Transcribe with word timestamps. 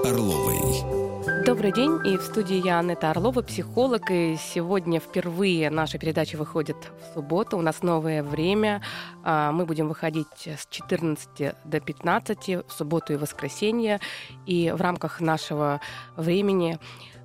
Орловой. 0.00 1.44
Добрый 1.44 1.70
день, 1.70 1.98
и 2.06 2.16
в 2.16 2.22
студии 2.22 2.64
я, 2.64 2.78
Анетта 2.78 3.10
Орлова, 3.10 3.42
психолог, 3.42 4.10
и 4.10 4.36
сегодня 4.36 4.98
впервые 4.98 5.70
наша 5.70 5.98
передача 5.98 6.36
выходит 6.36 6.76
в 6.76 7.14
субботу, 7.14 7.58
у 7.58 7.60
нас 7.60 7.82
новое 7.82 8.22
время, 8.22 8.82
а, 9.22 9.52
мы 9.52 9.66
будем 9.66 9.88
выходить 9.88 10.46
с 10.46 10.66
14 10.70 11.54
до 11.64 11.80
15 11.80 12.64
в 12.66 12.72
субботу 12.72 13.12
и 13.12 13.16
воскресенье, 13.16 14.00
и 14.46 14.72
в 14.74 14.80
рамках 14.80 15.20
нашего 15.20 15.80
времени 16.16 16.78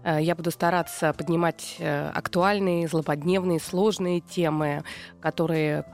э, 0.03 0.17
я 0.21 0.35
буду 0.35 0.51
стараться 0.51 1.13
поднимать 1.13 1.77
э, 1.79 2.09
актуальные, 2.09 2.87
злободневные, 2.87 3.59
сложные 3.59 4.19
темы, 4.19 4.83
которые 5.21 5.85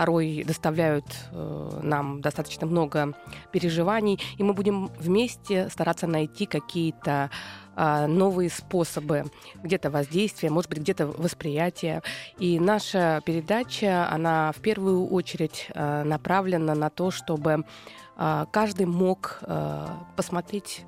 порой 0.00 0.44
доставляют 0.46 1.04
э, 1.30 1.80
нам 1.82 2.22
достаточно 2.22 2.66
много 2.66 3.12
переживаний, 3.52 4.18
и 4.38 4.42
мы 4.42 4.54
будем 4.54 4.90
вместе 4.98 5.68
стараться 5.68 6.06
найти 6.06 6.46
какие-то 6.46 7.28
э, 7.76 8.06
новые 8.06 8.48
способы 8.48 9.26
где-то 9.62 9.90
воздействия, 9.90 10.48
может 10.48 10.70
быть, 10.70 10.78
где-то 10.78 11.06
восприятия. 11.06 12.02
И 12.38 12.58
наша 12.58 13.20
передача, 13.26 14.08
она 14.10 14.52
в 14.52 14.62
первую 14.62 15.06
очередь 15.06 15.66
э, 15.74 16.02
направлена 16.04 16.74
на 16.74 16.88
то, 16.88 17.10
чтобы 17.10 17.66
э, 18.16 18.46
каждый 18.50 18.86
мог 18.86 19.40
э, 19.42 19.86
посмотреть 20.16 20.86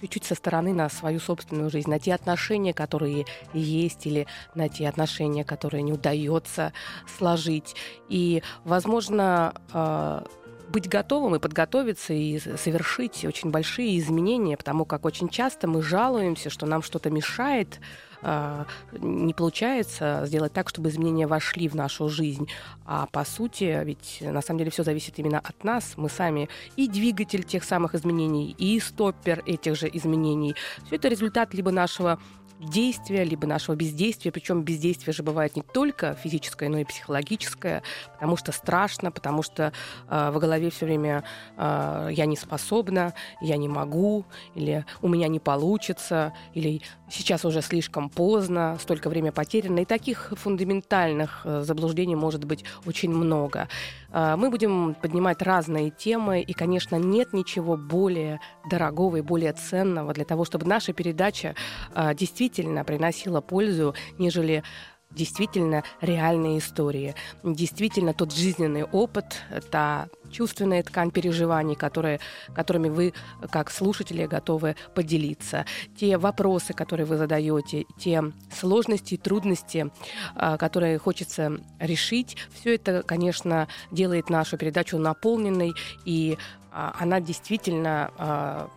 чуть-чуть 0.00 0.24
со 0.24 0.34
стороны 0.34 0.72
на 0.72 0.88
свою 0.88 1.20
собственную 1.20 1.70
жизнь, 1.70 1.90
на 1.90 1.98
те 1.98 2.14
отношения, 2.14 2.72
которые 2.72 3.26
есть, 3.52 4.06
или 4.06 4.26
на 4.54 4.68
те 4.68 4.88
отношения, 4.88 5.44
которые 5.44 5.82
не 5.82 5.92
удается 5.92 6.72
сложить. 7.18 7.74
И, 8.08 8.42
возможно, 8.64 9.54
а, 9.72 10.24
быть 10.70 10.88
готовым 10.88 11.34
и 11.34 11.38
подготовиться 11.38 12.14
и 12.14 12.38
совершить 12.38 13.24
очень 13.24 13.50
большие 13.50 13.98
изменения, 13.98 14.56
потому 14.56 14.84
как 14.84 15.04
очень 15.04 15.28
часто 15.28 15.66
мы 15.66 15.82
жалуемся, 15.82 16.48
что 16.48 16.66
нам 16.66 16.82
что-то 16.82 17.10
мешает, 17.10 17.80
не 18.22 19.34
получается 19.34 20.22
сделать 20.26 20.52
так, 20.52 20.68
чтобы 20.68 20.90
изменения 20.90 21.26
вошли 21.26 21.68
в 21.68 21.74
нашу 21.74 22.08
жизнь. 22.08 22.48
А 22.84 23.06
по 23.06 23.24
сути, 23.24 23.82
ведь 23.84 24.18
на 24.20 24.42
самом 24.42 24.58
деле 24.58 24.70
все 24.70 24.82
зависит 24.82 25.18
именно 25.18 25.38
от 25.38 25.64
нас. 25.64 25.94
Мы 25.96 26.08
сами 26.08 26.48
и 26.76 26.88
двигатель 26.88 27.44
тех 27.44 27.64
самых 27.64 27.94
изменений, 27.94 28.54
и 28.58 28.78
стоппер 28.80 29.42
этих 29.46 29.76
же 29.76 29.88
изменений. 29.92 30.54
Все 30.86 30.96
это 30.96 31.08
результат 31.08 31.54
либо 31.54 31.70
нашего 31.70 32.18
действия, 32.60 33.24
либо 33.24 33.46
нашего 33.46 33.74
бездействия. 33.74 34.30
Причем 34.30 34.62
бездействие 34.62 35.14
же 35.14 35.22
бывает 35.22 35.56
не 35.56 35.62
только 35.62 36.14
физическое, 36.14 36.68
но 36.68 36.78
и 36.78 36.84
психологическое, 36.84 37.82
потому 38.12 38.36
что 38.36 38.52
страшно, 38.52 39.10
потому 39.10 39.42
что 39.42 39.72
э, 40.08 40.30
в 40.30 40.38
голове 40.38 40.70
все 40.70 40.86
время 40.86 41.24
э, 41.56 42.08
я 42.12 42.26
не 42.26 42.36
способна, 42.36 43.14
я 43.40 43.56
не 43.56 43.68
могу, 43.68 44.24
или 44.54 44.84
у 45.00 45.08
меня 45.08 45.28
не 45.28 45.40
получится, 45.40 46.32
или 46.54 46.82
сейчас 47.08 47.44
уже 47.44 47.62
слишком 47.62 48.10
поздно, 48.10 48.76
столько 48.80 49.08
время 49.08 49.32
потеряно. 49.32 49.80
И 49.80 49.84
таких 49.84 50.32
фундаментальных 50.36 51.42
э, 51.44 51.62
заблуждений 51.62 52.14
может 52.14 52.44
быть 52.44 52.64
очень 52.86 53.10
много. 53.10 53.68
Э, 54.12 54.36
мы 54.36 54.50
будем 54.50 54.94
поднимать 54.94 55.42
разные 55.42 55.90
темы, 55.90 56.42
и, 56.42 56.52
конечно, 56.52 56.96
нет 56.96 57.32
ничего 57.32 57.76
более 57.76 58.40
дорогого 58.68 59.16
и 59.16 59.22
более 59.22 59.52
ценного 59.52 60.12
для 60.12 60.24
того, 60.24 60.44
чтобы 60.44 60.66
наша 60.66 60.92
передача 60.92 61.54
э, 61.94 62.14
действительно 62.14 62.49
приносила 62.84 63.40
пользу, 63.40 63.94
нежели 64.18 64.62
действительно 65.10 65.82
реальные 66.00 66.58
истории, 66.58 67.14
действительно 67.42 68.14
тот 68.14 68.32
жизненный 68.32 68.84
опыт, 68.84 69.42
та 69.70 70.08
чувственная 70.30 70.82
ткань 70.82 71.10
переживаний, 71.10 71.74
которые, 71.74 72.20
которыми 72.54 72.88
вы, 72.88 73.12
как 73.50 73.70
слушатели, 73.70 74.26
готовы 74.26 74.76
поделиться. 74.94 75.66
Те 75.96 76.16
вопросы, 76.16 76.72
которые 76.72 77.06
вы 77.06 77.16
задаете, 77.16 77.86
те 77.98 78.22
сложности 78.54 79.14
и 79.14 79.18
трудности, 79.18 79.90
а, 80.36 80.56
которые 80.56 80.98
хочется 80.98 81.58
решить, 81.80 82.36
все 82.52 82.76
это, 82.76 83.02
конечно, 83.02 83.66
делает 83.90 84.30
нашу 84.30 84.56
передачу 84.56 84.98
наполненной, 84.98 85.72
и 86.04 86.38
а, 86.72 86.94
она 86.98 87.20
действительно 87.20 88.12
а, 88.16 88.70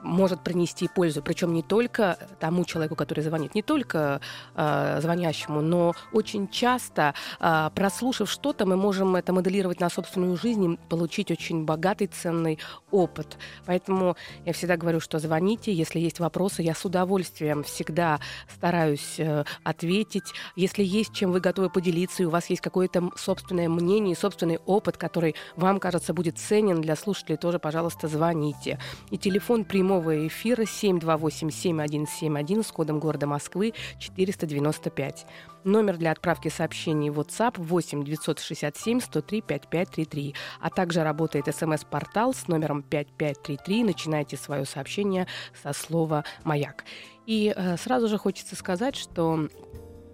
может 0.00 0.40
принести 0.40 0.88
пользу, 0.88 1.22
причем 1.22 1.52
не 1.52 1.62
только 1.62 2.18
тому 2.38 2.64
человеку, 2.64 2.94
который 2.94 3.22
звонит, 3.22 3.54
не 3.54 3.62
только 3.62 4.20
э, 4.54 4.98
звонящему, 5.00 5.60
но 5.60 5.94
очень 6.12 6.48
часто, 6.48 7.14
э, 7.40 7.70
прослушав 7.74 8.30
что-то, 8.30 8.66
мы 8.66 8.76
можем 8.76 9.16
это 9.16 9.32
моделировать 9.32 9.80
на 9.80 9.90
собственную 9.90 10.36
жизнь 10.36 10.64
и 10.64 10.78
получить 10.88 11.30
очень 11.30 11.64
богатый, 11.64 12.06
ценный 12.06 12.58
опыт. 12.90 13.38
Поэтому 13.66 14.16
я 14.44 14.52
всегда 14.52 14.76
говорю, 14.76 15.00
что 15.00 15.18
звоните, 15.18 15.72
если 15.72 15.98
есть 15.98 16.20
вопросы, 16.20 16.62
я 16.62 16.74
с 16.74 16.84
удовольствием 16.84 17.62
всегда 17.64 18.20
стараюсь 18.54 19.18
э, 19.18 19.44
ответить. 19.64 20.32
Если 20.54 20.84
есть 20.84 21.12
чем 21.12 21.32
вы 21.32 21.40
готовы 21.40 21.70
поделиться, 21.70 22.22
и 22.22 22.26
у 22.26 22.30
вас 22.30 22.50
есть 22.50 22.62
какое-то 22.62 23.10
собственное 23.16 23.68
мнение, 23.68 24.14
собственный 24.16 24.58
опыт, 24.66 24.96
который 24.96 25.34
вам 25.56 25.80
кажется 25.80 26.14
будет 26.14 26.38
ценен 26.38 26.80
для 26.80 26.96
слушателей, 26.96 27.36
тоже, 27.36 27.58
пожалуйста, 27.58 28.08
звоните. 28.08 28.78
И 29.10 29.18
телефон 29.18 29.55
Телефон 29.56 29.70
прямого 29.70 30.26
эфира 30.26 30.64
728-7171 30.64 32.62
с 32.62 32.70
кодом 32.70 32.98
города 32.98 33.26
Москвы 33.26 33.72
495. 33.98 35.24
Номер 35.64 35.96
для 35.96 36.10
отправки 36.10 36.48
сообщений 36.48 37.08
в 37.08 37.18
WhatsApp 37.18 37.54
8 37.56 38.04
967 38.04 39.00
103 39.00 39.40
5533. 39.40 40.34
А 40.60 40.68
также 40.68 41.02
работает 41.02 41.46
смс-портал 41.56 42.34
с 42.34 42.48
номером 42.48 42.82
5533. 42.82 43.84
Начинайте 43.84 44.36
свое 44.36 44.66
сообщение 44.66 45.26
со 45.62 45.72
слова 45.72 46.26
«Маяк». 46.44 46.84
И 47.24 47.54
э, 47.56 47.78
сразу 47.78 48.08
же 48.08 48.18
хочется 48.18 48.56
сказать, 48.56 48.94
что 48.94 49.48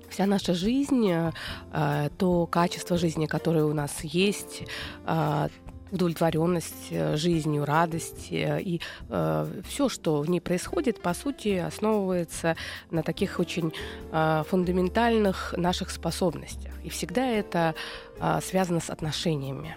вся 0.08 0.26
наша 0.26 0.54
жизнь, 0.54 1.10
э, 1.10 2.10
то 2.16 2.46
качество 2.46 2.96
жизни, 2.96 3.26
которое 3.26 3.64
у 3.64 3.72
нас 3.72 4.04
есть, 4.04 4.62
э, 5.04 5.48
удовлетворенность 5.92 6.88
э, 6.90 7.16
жизнью, 7.16 7.64
радость 7.64 8.28
э, 8.30 8.60
и 8.60 8.80
э, 9.08 9.62
все, 9.68 9.88
что 9.88 10.20
в 10.22 10.30
ней 10.30 10.40
происходит, 10.40 11.00
по 11.00 11.14
сути, 11.14 11.58
основывается 11.58 12.56
на 12.90 13.02
таких 13.02 13.38
очень 13.38 13.72
э, 14.10 14.42
фундаментальных 14.48 15.54
наших 15.56 15.90
способностях. 15.90 16.72
И 16.82 16.88
всегда 16.88 17.26
это 17.26 17.74
э, 18.18 18.40
связано 18.42 18.80
с 18.80 18.90
отношениями. 18.90 19.76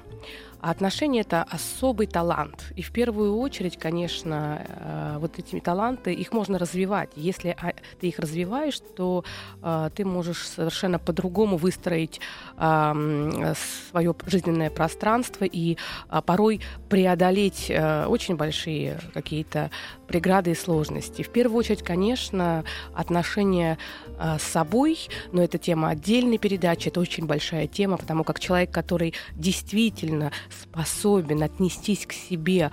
А 0.65 0.71
отношения— 0.71 1.19
это 1.21 1.43
особый 1.43 2.07
талант. 2.07 2.73
И 2.75 2.81
в 2.81 2.91
первую 2.91 3.37
очередь, 3.37 3.77
конечно, 3.77 4.65
э, 4.67 5.17
вот 5.19 5.37
эти 5.37 5.59
таланты, 5.59 6.11
их 6.11 6.33
можно 6.33 6.57
развивать. 6.57 7.11
Если 7.15 7.55
а, 7.61 7.73
ты 8.01 8.07
их 8.07 8.17
развиваешь, 8.17 8.79
то 8.95 9.23
э, 9.61 9.91
ты 9.95 10.03
можешь 10.03 10.47
совершенно 10.47 10.97
по-другому 10.97 11.57
выстроить 11.57 12.19
свое 12.57 14.15
жизненное 14.25 14.69
пространство 14.69 15.45
и 15.45 15.77
а, 16.09 16.21
порой 16.21 16.61
преодолеть 16.89 17.69
э, 17.69 18.05
очень 18.07 18.35
большие 18.35 18.99
какие-то 19.13 19.69
преграды 20.07 20.51
и 20.51 20.55
сложности. 20.55 21.21
В 21.21 21.29
первую 21.29 21.59
очередь, 21.59 21.83
конечно, 21.83 22.63
отношения 22.93 23.77
с 24.19 24.43
собой, 24.43 24.97
но 25.31 25.43
это 25.43 25.57
тема 25.57 25.89
отдельной 25.89 26.37
передачи, 26.37 26.87
это 26.87 26.99
очень 26.99 27.25
большая 27.25 27.67
тема, 27.67 27.97
потому 27.97 28.23
как 28.23 28.39
человек, 28.39 28.71
который 28.71 29.13
действительно 29.35 30.31
способен 30.61 31.43
отнестись 31.43 32.05
к 32.05 32.13
себе 32.13 32.72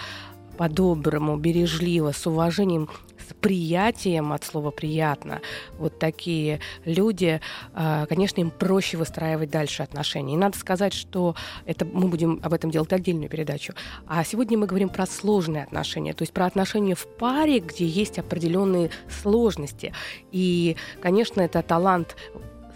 по-доброму, 0.56 1.36
бережливо, 1.36 2.12
с 2.12 2.26
уважением, 2.26 2.88
с 3.18 3.34
приятием 3.34 4.32
от 4.32 4.44
слова 4.44 4.70
«приятно», 4.70 5.40
вот 5.78 5.98
такие 5.98 6.60
люди, 6.84 7.40
а, 7.72 8.06
конечно, 8.06 8.40
им 8.40 8.50
проще 8.50 8.96
выстраивать 8.96 9.50
дальше 9.50 9.82
отношения. 9.82 10.34
И 10.34 10.36
надо 10.36 10.58
сказать, 10.58 10.92
что 10.92 11.34
это, 11.64 11.84
мы 11.84 12.08
будем 12.08 12.40
об 12.42 12.52
этом 12.52 12.70
делать 12.70 12.92
отдельную 12.92 13.28
передачу. 13.28 13.74
А 14.06 14.24
сегодня 14.24 14.58
мы 14.58 14.66
говорим 14.66 14.88
про 14.88 15.06
сложные 15.06 15.64
отношения, 15.64 16.12
то 16.12 16.22
есть 16.22 16.32
про 16.32 16.46
отношения 16.46 16.94
в 16.94 17.06
паре, 17.06 17.60
где 17.60 17.86
есть 17.86 18.18
определенные 18.18 18.90
сложности. 19.22 19.94
И, 20.30 20.76
конечно, 21.00 21.40
это 21.40 21.62
талант 21.62 22.16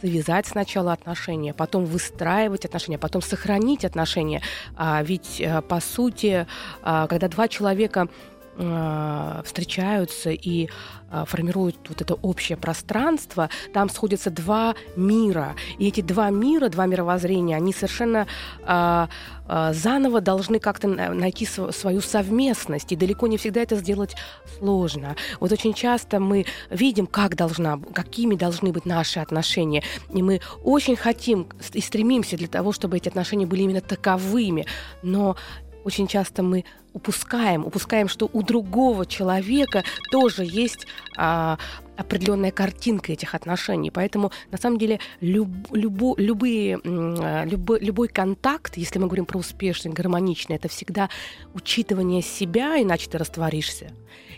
завязать 0.03 0.47
сначала 0.47 0.93
отношения, 0.93 1.55
потом 1.55 1.85
выстраивать 1.85 2.65
отношения, 2.65 2.99
потом 2.99 3.23
сохранить 3.23 3.85
отношения. 3.85 4.43
А 4.77 5.03
ведь, 5.03 5.41
э, 5.41 5.63
по 5.63 5.81
сути, 5.81 6.47
а, 6.83 7.07
когда 7.07 7.29
два 7.29 7.49
человека 7.49 8.09
встречаются 8.57 10.31
и 10.31 10.69
э, 11.11 11.25
формируют 11.27 11.77
вот 11.89 12.01
это 12.01 12.15
общее 12.15 12.57
пространство, 12.57 13.51
там 13.75 13.91
сходятся 13.91 14.31
два 14.31 14.75
мира. 14.97 15.55
И 15.79 15.89
эти 15.89 16.01
два 16.01 16.31
мира, 16.31 16.69
два 16.69 16.87
мировоззрения, 16.87 17.57
они 17.57 17.75
совершенно 17.75 18.27
э, 18.63 19.07
э, 19.49 19.73
заново 19.75 20.23
должны 20.23 20.59
как-то 20.59 20.89
найти 20.89 21.47
свою 21.47 22.01
совместность. 22.01 22.93
И 22.93 22.97
далеко 22.97 23.27
не 23.27 23.37
всегда 23.37 23.61
это 23.61 23.77
сделать 23.77 24.17
сложно. 24.59 25.17
Вот 25.39 25.53
очень 25.53 25.75
часто 25.75 26.19
мы 26.19 26.47
видим, 26.71 27.07
как 27.07 27.37
должна, 27.37 27.79
какими 27.93 28.37
должны 28.37 28.73
быть 28.73 28.87
наши 28.87 29.21
отношения. 29.21 29.83
И 30.15 30.23
мы 30.23 30.41
очень 30.65 30.97
хотим 30.97 31.47
и 31.75 31.81
стремимся 31.83 32.39
для 32.39 32.49
того, 32.49 32.73
чтобы 32.73 32.97
эти 32.97 33.09
отношения 33.09 33.47
были 33.47 33.63
именно 33.63 33.83
таковыми. 33.83 34.65
Но 35.03 35.37
очень 35.85 36.09
часто 36.09 36.43
мы 36.43 36.65
упускаем, 36.97 37.67
упускаем, 37.67 38.09
что 38.09 38.31
у 38.33 38.43
другого 38.43 39.05
человека 39.05 39.85
тоже 40.11 40.45
есть 40.45 40.87
а, 41.17 41.59
определенная 41.97 42.51
картинка 42.51 43.13
этих 43.13 43.35
отношений. 43.35 43.91
Поэтому, 43.91 44.33
на 44.51 44.57
самом 44.57 44.79
деле, 44.79 44.99
люб, 45.21 45.49
любо, 45.73 46.15
любые, 46.17 46.81
а, 46.83 47.45
любой, 47.45 47.81
любой 47.81 48.09
контакт, 48.09 48.79
если 48.79 48.99
мы 48.99 49.07
говорим 49.07 49.27
про 49.27 49.39
успешный, 49.39 49.93
гармоничный, 49.93 50.57
это 50.57 50.69
всегда 50.69 51.11
учитывание 51.53 52.23
себя, 52.23 52.81
иначе 52.81 53.11
ты 53.11 53.19
растворишься 53.19 53.93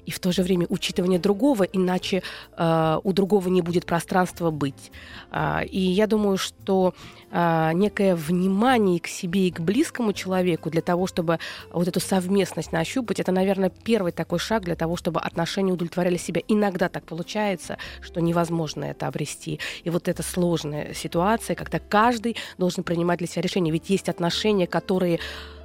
и 0.08 0.10
в 0.10 0.20
то 0.20 0.32
же 0.32 0.42
время 0.42 0.66
учитывание 0.70 1.18
другого, 1.18 1.64
иначе 1.64 2.22
э, 2.56 3.00
у 3.04 3.12
другого 3.12 3.50
не 3.50 3.60
будет 3.60 3.84
пространства 3.84 4.50
быть. 4.50 4.90
Э, 5.30 5.62
и 5.66 5.78
я 5.78 6.06
думаю, 6.06 6.38
что 6.38 6.94
э, 7.30 7.72
некое 7.74 8.14
внимание 8.14 9.00
к 9.00 9.06
себе 9.06 9.48
и 9.48 9.50
к 9.50 9.60
близкому 9.60 10.14
человеку 10.14 10.70
для 10.70 10.80
того, 10.80 11.06
чтобы 11.06 11.38
вот 11.70 11.88
эту 11.88 12.00
совместность 12.00 12.72
нащупать, 12.72 13.20
это, 13.20 13.32
наверное, 13.32 13.70
первый 13.84 14.12
такой 14.12 14.38
шаг 14.38 14.64
для 14.64 14.76
того, 14.76 14.96
чтобы 14.96 15.20
отношения 15.20 15.74
удовлетворяли 15.74 16.16
себя. 16.16 16.40
Иногда 16.48 16.88
так 16.88 17.04
получается, 17.04 17.76
что 18.00 18.22
невозможно 18.22 18.84
это 18.84 19.08
обрести. 19.08 19.60
И 19.84 19.90
вот 19.90 20.08
эта 20.08 20.22
сложная 20.22 20.94
ситуация, 20.94 21.54
когда 21.54 21.80
каждый 21.80 22.36
должен 22.56 22.82
принимать 22.82 23.18
для 23.18 23.26
себя 23.26 23.42
решение. 23.42 23.72
Ведь 23.72 23.90
есть 23.90 24.08
отношения, 24.08 24.66
которые 24.66 25.20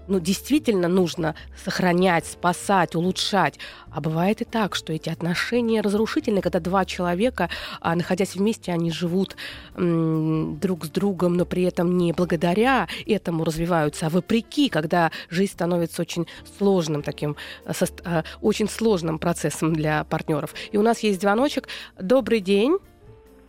ну, 0.08 0.20
действительно 0.20 0.88
нужно 0.88 1.36
сохранять, 1.56 2.26
спасать, 2.26 2.96
улучшать. 2.96 3.60
А 3.92 4.02
бывает 4.02 4.42
и 4.42 4.46
так, 4.46 4.76
что 4.76 4.94
эти 4.94 5.10
отношения 5.10 5.82
разрушительны, 5.82 6.42
когда 6.42 6.60
два 6.60 6.86
человека, 6.86 7.50
а, 7.80 7.96
находясь 7.96 8.36
вместе, 8.36 8.72
они 8.72 8.92
живут 8.92 9.36
друг 9.76 10.86
с 10.86 10.90
другом, 10.90 11.36
но 11.36 11.46
при 11.46 11.64
этом 11.64 11.98
не 11.98 12.14
благодаря 12.14 12.88
этому 13.06 13.44
развиваются, 13.44 14.08
а 14.08 14.10
вопреки, 14.10 14.70
когда 14.70 15.12
жизнь 15.30 15.54
становится 15.54 16.02
очень 16.02 16.28
сложным 16.58 17.02
таким, 17.02 17.36
со, 17.72 17.86
а, 18.04 18.24
очень 18.42 18.70
сложным 18.70 19.20
процессом 19.20 19.74
для 19.74 20.04
партнеров. 20.06 20.54
И 20.72 20.78
у 20.78 20.82
нас 20.82 21.00
есть 21.00 21.22
звоночек. 21.22 21.68
Добрый 22.00 22.40
день. 22.40 22.78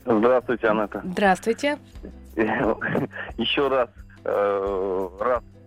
Здравствуйте, 0.04 0.68
Анетта. 0.68 1.02
Здравствуйте. 1.04 1.78
Еще 2.36 3.68
раз 3.68 3.88
э, 4.24 5.08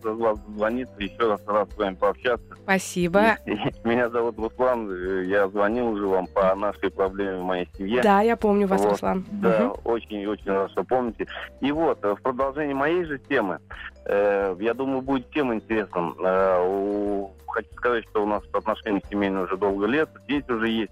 рад 0.07 0.17
вас 0.17 0.39
звониться, 0.55 0.95
еще 0.97 1.29
раз 1.29 1.41
рад 1.45 1.71
с 1.71 1.77
вами 1.77 1.95
пообщаться. 1.95 2.55
Спасибо. 2.63 3.37
Меня 3.83 4.09
зовут 4.09 4.37
Руслан, 4.37 5.23
я 5.25 5.47
звонил 5.49 5.89
уже 5.89 6.07
вам 6.07 6.27
по 6.27 6.55
нашей 6.55 6.89
проблеме 6.89 7.39
в 7.39 7.43
моей 7.43 7.67
семье. 7.77 8.01
Да, 8.01 8.21
я 8.21 8.37
помню 8.37 8.67
вас, 8.67 8.81
вот. 8.81 8.91
Руслан. 8.91 9.25
Да, 9.31 9.71
очень-очень 9.83 10.49
угу. 10.49 10.59
рад, 10.59 10.71
что 10.71 10.83
помните. 10.83 11.27
И 11.61 11.71
вот, 11.71 12.01
в 12.01 12.15
продолжении 12.21 12.73
моей 12.73 13.03
же 13.05 13.19
темы, 13.19 13.59
э, 14.05 14.55
я 14.59 14.73
думаю, 14.73 15.01
будет 15.01 15.29
тем 15.31 15.53
интересным. 15.53 16.15
Э, 16.19 16.63
у... 16.65 17.31
Хочу 17.47 17.73
сказать, 17.73 18.05
что 18.09 18.23
у 18.23 18.27
нас 18.27 18.43
отношения 18.53 19.01
семейные 19.09 19.45
уже 19.45 19.57
долго 19.57 19.87
лет, 19.87 20.09
дети 20.27 20.49
уже 20.51 20.69
есть. 20.69 20.91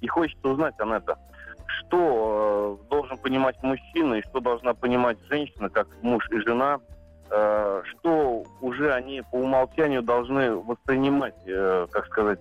И 0.00 0.06
хочется 0.06 0.48
узнать, 0.48 0.74
Анетта, 0.78 1.18
что 1.66 2.78
э, 2.84 2.88
должен 2.90 3.18
понимать 3.18 3.60
мужчина 3.62 4.14
и 4.14 4.22
что 4.22 4.40
должна 4.40 4.74
понимать 4.74 5.18
женщина, 5.28 5.68
как 5.68 5.88
муж 6.02 6.28
и 6.30 6.38
жена– 6.38 6.78
Э, 6.88 6.93
что 7.28 8.44
уже 8.60 8.92
они 8.92 9.22
по 9.30 9.36
умолчанию 9.36 10.02
должны 10.02 10.54
воспринимать, 10.54 11.34
э, 11.46 11.86
как 11.90 12.06
сказать, 12.06 12.38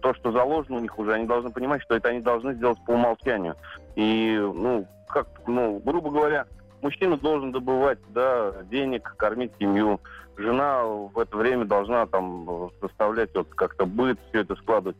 то, 0.00 0.14
что 0.14 0.32
заложено 0.32 0.76
у 0.76 0.80
них 0.80 0.98
уже, 0.98 1.14
они 1.14 1.26
должны 1.26 1.50
понимать, 1.50 1.82
что 1.82 1.94
это 1.94 2.08
они 2.08 2.20
должны 2.20 2.54
сделать 2.54 2.78
по 2.86 2.92
умолчанию. 2.92 3.56
И, 3.96 4.38
ну, 4.38 4.86
как, 5.08 5.26
ну, 5.46 5.80
грубо 5.84 6.10
говоря, 6.10 6.46
мужчина 6.82 7.16
должен 7.16 7.52
добывать, 7.52 7.98
да, 8.10 8.52
денег, 8.64 9.14
кормить 9.16 9.52
семью. 9.58 10.00
Жена 10.36 10.84
в 10.84 11.18
это 11.18 11.36
время 11.36 11.64
должна 11.64 12.06
там 12.06 12.70
составлять 12.80 13.34
вот 13.34 13.48
как-то 13.48 13.86
быт, 13.86 14.18
все 14.28 14.42
это 14.42 14.54
складывать. 14.56 14.96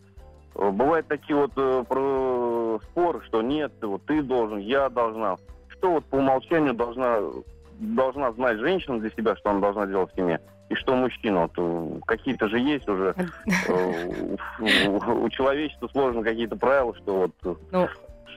Бывают 0.54 1.06
такие 1.06 1.36
вот 1.36 1.52
э, 1.56 2.78
споры, 2.90 3.20
что 3.26 3.42
нет, 3.42 3.72
вот 3.80 4.04
ты 4.06 4.22
должен, 4.22 4.58
я 4.58 4.88
должна. 4.88 5.36
Что 5.68 5.92
вот 5.92 6.04
по 6.06 6.16
умолчанию 6.16 6.74
должна 6.74 7.20
должна 7.78 8.32
знать 8.32 8.58
женщина 8.58 8.98
для 8.98 9.10
себя, 9.10 9.36
что 9.36 9.50
она 9.50 9.60
должна 9.60 9.86
делать 9.86 10.12
в 10.12 10.16
семье, 10.16 10.40
и 10.68 10.74
что 10.74 10.94
мужчина. 10.94 11.42
Вот, 11.42 11.52
э, 11.56 12.00
какие-то 12.06 12.48
же 12.48 12.58
есть 12.58 12.88
уже 12.88 13.14
э, 13.68 14.36
у 14.58 15.28
человечества 15.30 15.88
сложно 15.88 16.22
какие-то 16.22 16.56
правила, 16.56 16.94
что 16.96 17.16
вот 17.16 17.32
э, 17.44 17.54
ну, 17.72 17.88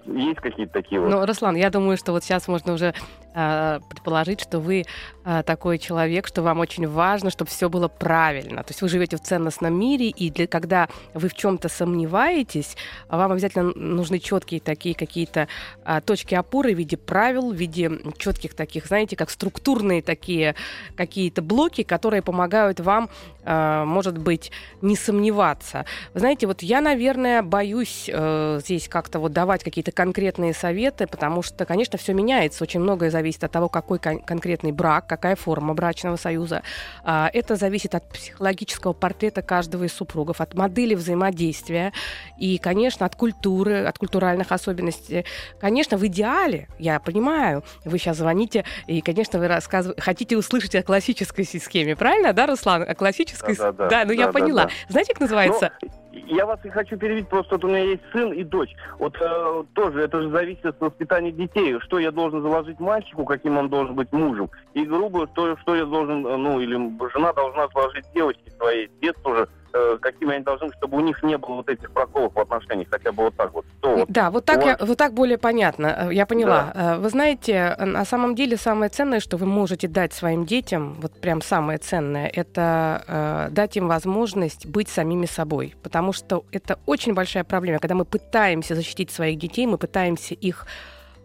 есть 0.06 0.40
какие-то 0.40 0.74
такие 0.74 1.02
вот? 1.02 1.10
Ну, 1.10 1.26
Руслан, 1.26 1.56
я 1.56 1.70
думаю, 1.70 1.98
что 1.98 2.12
вот 2.12 2.24
сейчас 2.24 2.48
можно 2.48 2.74
уже 2.74 2.88
э, 2.88 2.94
предположить, 3.34 4.42
что 4.42 4.60
вы 4.60 4.84
э, 5.24 5.44
такой 5.46 5.78
человек, 5.78 6.28
что 6.28 6.42
вам 6.42 6.60
очень 6.60 6.86
важно, 6.88 7.30
чтобы 7.30 7.50
все 7.50 7.70
было 7.70 7.88
правильно. 7.88 8.64
То 8.64 8.72
есть 8.72 8.82
вы 8.82 8.90
живете 8.90 9.16
в 9.16 9.22
ценностном 9.22 9.74
мире, 9.74 10.10
и 10.10 10.30
для, 10.30 10.48
когда 10.48 10.90
вы 11.14 11.30
в 11.30 11.34
чем-то 11.34 11.70
сомневаетесь, 11.70 12.76
вам 13.08 13.32
обязательно 13.32 13.72
нужны 13.74 14.20
четкие 14.20 14.60
такие 14.60 14.96
какие-то 14.96 15.48
точки 16.06 16.36
опоры 16.36 16.74
в 16.74 16.78
виде 16.78 16.98
правил, 16.98 17.54
в 17.54 17.56
виде 17.56 17.90
четких 18.18 18.54
таких, 18.54 18.88
знаете, 18.88 19.16
как 19.16 19.30
структурные 19.30 20.02
такие 20.02 20.56
какие-то 20.98 21.42
блоки, 21.42 21.84
которые 21.84 22.22
помогают 22.22 22.82
вам, 22.82 23.10
может 23.46 24.18
быть, 24.18 24.52
не 24.82 24.96
сомневаться. 24.96 25.86
Вы 26.14 26.20
знаете, 26.20 26.48
вот 26.48 26.62
я, 26.62 26.82
наверное, 26.82 27.42
боюсь 27.42 28.10
э, 28.12 28.60
здесь 28.62 28.88
как-то 28.88 29.20
вот 29.20 29.32
давать 29.32 29.64
какие-то 29.64 29.92
конкретные 29.92 30.54
советы, 30.54 31.08
потому 31.08 31.42
что, 31.42 31.66
конечно, 31.66 31.98
все 31.98 32.14
меняется. 32.14 32.64
Очень 32.64 32.82
многое 32.82 33.10
зависит 33.10 33.21
от 33.44 33.52
того, 33.52 33.70
какой 33.70 34.00
кон- 34.00 34.20
конкретный 34.20 34.72
брак, 34.72 35.08
какая 35.08 35.36
форма 35.36 35.74
брачного 35.74 36.16
союза. 36.16 36.64
А, 37.04 37.30
это 37.34 37.56
зависит 37.56 37.96
от 37.96 38.08
психологического 38.10 38.94
портрета 38.94 39.42
каждого 39.42 39.86
из 39.86 39.94
супругов, 39.94 40.42
от 40.42 40.54
модели 40.54 40.96
взаимодействия 40.96 41.94
и, 42.38 42.58
конечно, 42.58 43.06
от 43.06 43.16
культуры, 43.16 43.86
от 43.86 43.98
культуральных 43.98 44.52
особенностей. 44.52 45.26
Конечно, 45.60 45.98
в 45.98 46.06
идеале, 46.08 46.68
я 46.80 47.00
понимаю, 47.00 47.64
вы 47.86 47.98
сейчас 47.98 48.18
звоните, 48.18 48.66
и, 48.88 49.02
конечно, 49.02 49.40
вы 49.40 49.48
рассказыв... 49.48 49.96
хотите 50.00 50.38
услышать 50.38 50.76
о 50.76 50.84
классической 50.84 51.46
схеме, 51.46 51.96
правильно, 51.96 52.34
да, 52.34 52.48
Руслан? 52.48 52.84
О 52.84 52.96
классической... 52.96 53.56
Да, 53.56 53.72
да, 53.72 53.84
да. 53.84 53.90
да 53.90 54.06
ну 54.06 54.16
да, 54.16 54.22
я 54.22 54.28
поняла. 54.32 54.64
Да. 54.66 54.72
Знаете, 54.90 55.14
как 55.14 55.22
называется? 55.22 55.72
Но 55.82 56.01
я 56.32 56.46
вас 56.46 56.60
и 56.64 56.70
хочу 56.70 56.98
перевить, 56.98 57.28
просто 57.28 57.56
вот 57.56 57.66
у 57.66 57.68
меня 57.68 57.84
есть 57.84 58.04
сын 58.14 58.32
и 58.32 58.44
дочь. 58.44 58.74
Вот 59.00 59.16
э, 59.20 59.64
тоже 59.74 60.04
это 60.04 60.22
же 60.22 60.30
зависит 60.30 60.66
от 60.66 60.80
воспитания 60.80 61.32
детей. 61.32 61.78
Что 61.82 62.00
я 62.00 62.12
должен 62.12 62.42
заложить 62.42 62.80
мальчику, 62.80 63.26
каким 63.26 63.58
он 63.58 63.70
должен 63.70 63.96
быть 63.96 64.12
мужем. 64.14 64.50
И 64.74 64.86
грубо, 64.86 65.28
что, 65.34 65.58
что 65.58 65.76
я 65.76 65.86
должен, 65.86 66.26
э, 66.26 66.38
ну, 66.38 66.60
или 66.62 66.76
жена 67.14 67.34
должна 67.34 67.68
заложить 67.68 68.06
девочке 68.14 68.50
своей, 68.58 68.90
дед 69.02 69.18
тоже 69.24 69.50
Э, 69.74 69.98
какими 70.02 70.36
они 70.36 70.44
должны, 70.44 70.70
чтобы 70.74 70.98
у 70.98 71.00
них 71.00 71.24
не 71.24 71.38
было 71.38 71.56
вот 71.56 71.70
этих 71.70 71.92
проколов 71.92 72.34
в 72.36 72.40
отношениях, 72.40 72.88
хотя 72.92 73.12
бы 73.12 73.24
вот 73.24 73.36
так 73.36 73.54
вот. 73.54 73.66
Вот 73.82 74.10
да, 74.10 74.30
вот 74.30 74.44
так, 74.46 74.66
я, 74.66 74.78
вот 74.80 74.98
так 74.98 75.14
более 75.14 75.38
понятно, 75.38 76.10
э, 76.10 76.14
я 76.14 76.26
поняла. 76.26 76.72
Да. 76.74 76.96
Э, 76.96 76.98
вы 76.98 77.10
знаете, 77.10 77.76
на 77.80 78.04
самом 78.04 78.36
деле 78.36 78.58
самое 78.58 78.90
ценное, 78.90 79.22
что 79.22 79.38
вы 79.38 79.46
можете 79.46 79.88
дать 79.88 80.14
своим 80.14 80.46
детям, 80.46 80.96
вот 81.02 81.14
прям 81.14 81.42
самое 81.42 81.80
ценное, 81.80 82.28
это 82.28 83.04
э, 83.08 83.48
дать 83.52 83.78
им 83.78 83.88
возможность 83.88 84.66
быть 84.66 84.90
самими 84.90 85.26
собой, 85.26 85.76
потому 85.84 86.12
что 86.12 86.44
это 86.52 86.78
очень 86.86 87.14
большая 87.14 87.46
проблема, 87.46 87.80
когда 87.80 87.96
мы 87.96 88.04
пытаемся 88.04 88.76
защитить 88.76 89.12
своих 89.12 89.40
детей, 89.40 89.68
мы 89.68 89.78
пытаемся 89.78 90.34
их 90.34 90.66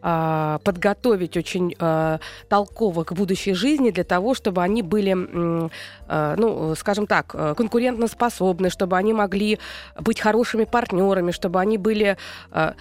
а, 0.03 0.59
подготовить 0.59 1.37
очень 1.37 1.75
э, 1.79 2.19
толково 2.49 3.05
к 3.05 3.12
будущей 3.12 3.55
жизни 3.55 3.91
для 3.91 4.05
того, 4.05 4.35
чтобы 4.35 4.62
они 4.62 4.83
были, 4.83 5.17
э, 6.09 6.35
ну, 6.38 6.75
скажем 6.76 7.07
так, 7.07 7.35
э, 7.35 7.55
конкурентоспособны, 7.57 8.71
чтобы 8.71 8.97
они 8.99 9.12
могли 9.12 9.59
быть 9.99 10.21
хорошими 10.21 10.65
партнерами, 10.65 11.31
чтобы 11.33 11.61
они 11.61 11.79
были... 11.79 12.17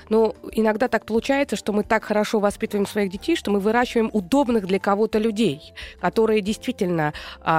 Ну, 0.09 0.35
иногда 0.51 0.87
так 0.87 1.05
получается, 1.05 1.55
что 1.55 1.73
мы 1.73 1.83
так 1.83 2.03
хорошо 2.03 2.39
воспитываем 2.39 2.87
своих 2.87 3.11
детей, 3.11 3.35
что 3.35 3.51
мы 3.51 3.59
выращиваем 3.59 4.09
удобных 4.13 4.67
для 4.67 4.79
кого-то 4.79 5.17
людей, 5.17 5.73
которые 5.99 6.41
действительно 6.41 7.13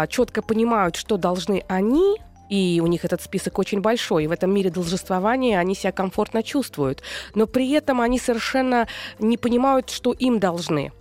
четко 0.08 0.42
понимают, 0.42 0.96
что 0.96 1.16
должны 1.16 1.64
они 1.68 2.18
и 2.48 2.80
у 2.82 2.86
них 2.86 3.04
этот 3.04 3.22
список 3.22 3.58
очень 3.58 3.80
большой, 3.80 4.24
и 4.24 4.26
в 4.26 4.32
этом 4.32 4.52
мире 4.52 4.70
должествования 4.70 5.58
они 5.58 5.74
себя 5.74 5.92
комфортно 5.92 6.42
чувствуют. 6.42 7.02
Но 7.34 7.46
при 7.46 7.70
этом 7.72 8.00
они 8.00 8.18
совершенно 8.18 8.86
не 9.18 9.36
понимают, 9.36 9.90
что 9.90 10.12
им 10.12 10.38
должны. 10.38 10.92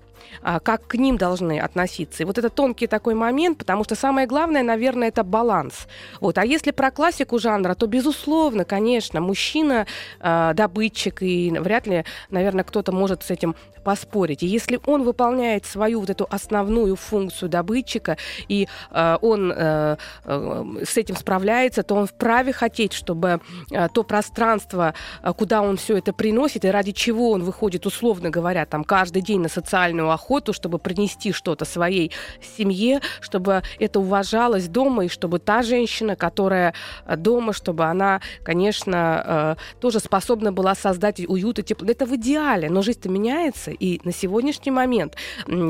а, 0.42 0.60
как 0.60 0.88
к 0.88 0.96
ним 0.96 1.18
должны 1.18 1.60
относиться. 1.60 2.24
И 2.24 2.26
вот 2.26 2.38
это 2.38 2.50
тонкий 2.50 2.88
такой 2.88 3.14
момент, 3.14 3.58
потому 3.58 3.84
что 3.84 3.96
самое 3.96 4.28
главное, 4.28 4.64
наверное, 4.64 5.08
это 5.08 5.24
баланс. 5.24 5.88
Вот. 6.20 6.38
А 6.38 6.46
если 6.46 6.72
про 6.72 6.92
классику 6.92 7.40
жанра, 7.40 7.74
то, 7.74 7.88
безусловно, 7.88 8.66
конечно, 8.66 9.22
мужчина 9.22 9.88
э, 10.20 10.52
добытчик, 10.54 11.22
и 11.22 11.52
вряд 11.58 11.88
ли, 11.88 12.06
наверное, 12.30 12.64
кто-то 12.64 12.92
может 12.92 13.24
с 13.24 13.32
этим 13.32 13.56
поспорить. 13.86 14.42
И 14.44 14.48
если 14.48 14.80
он 14.88 15.04
выполняет 15.04 15.66
свою 15.66 16.00
вот 16.00 16.10
эту 16.10 16.28
основную 16.30 16.96
функцию 16.96 17.50
добытчика, 17.50 18.18
и 18.50 18.68
э, 18.92 19.18
он 19.22 19.54
э, 19.56 19.98
э, 20.26 20.66
с 20.84 20.98
этим 20.98 21.16
справляется, 21.16 21.84
то 21.84 21.96
он 21.96 22.08
вправе 22.08 22.52
хотеть, 22.52 22.94
чтобы 22.94 23.40
э, 23.72 23.88
то 23.94 24.04
пространство, 24.04 24.96
э, 25.22 25.34
куда 25.38 25.62
он 25.62 25.78
все 25.78 25.98
это 25.98 26.14
приносит, 26.14 26.66
и 26.66 26.70
ради 26.70 26.92
чего 26.92 27.30
он 27.32 27.44
выходит, 27.44 27.86
условно 27.86 28.32
говоря, 28.32 28.66
там 28.66 28.84
каждый 28.84 29.22
день 29.22 29.42
на 29.42 29.50
социальную 29.50 30.10
охоту, 30.10 30.52
чтобы 30.52 30.80
принести 30.80 31.32
что-то 31.32 31.66
своей 31.66 32.12
семье, 32.58 33.02
чтобы 33.22 33.62
это 33.80 34.00
уважалось 34.00 34.68
дома, 34.68 35.06
и 35.06 35.10
чтобы 35.10 35.38
та 35.38 35.62
женщина, 35.62 36.16
которая 36.16 36.74
э, 37.06 37.16
дома, 37.18 37.54
чтобы 37.54 37.84
она, 37.84 38.20
конечно, 38.44 39.56
э, 39.60 39.80
тоже 39.80 40.00
способна 40.00 40.52
была 40.52 40.74
создать 40.74 41.20
уют 41.20 41.60
и 41.60 41.64
тепло. 41.64 41.88
Это 41.88 42.08
в 42.08 42.16
идеале, 42.16 42.70
но 42.70 42.82
жизнь-то 42.82 43.10
меняется, 43.10 43.75
и 43.80 44.02
на 44.04 44.12
сегодняшний 44.12 44.72
момент 44.72 45.16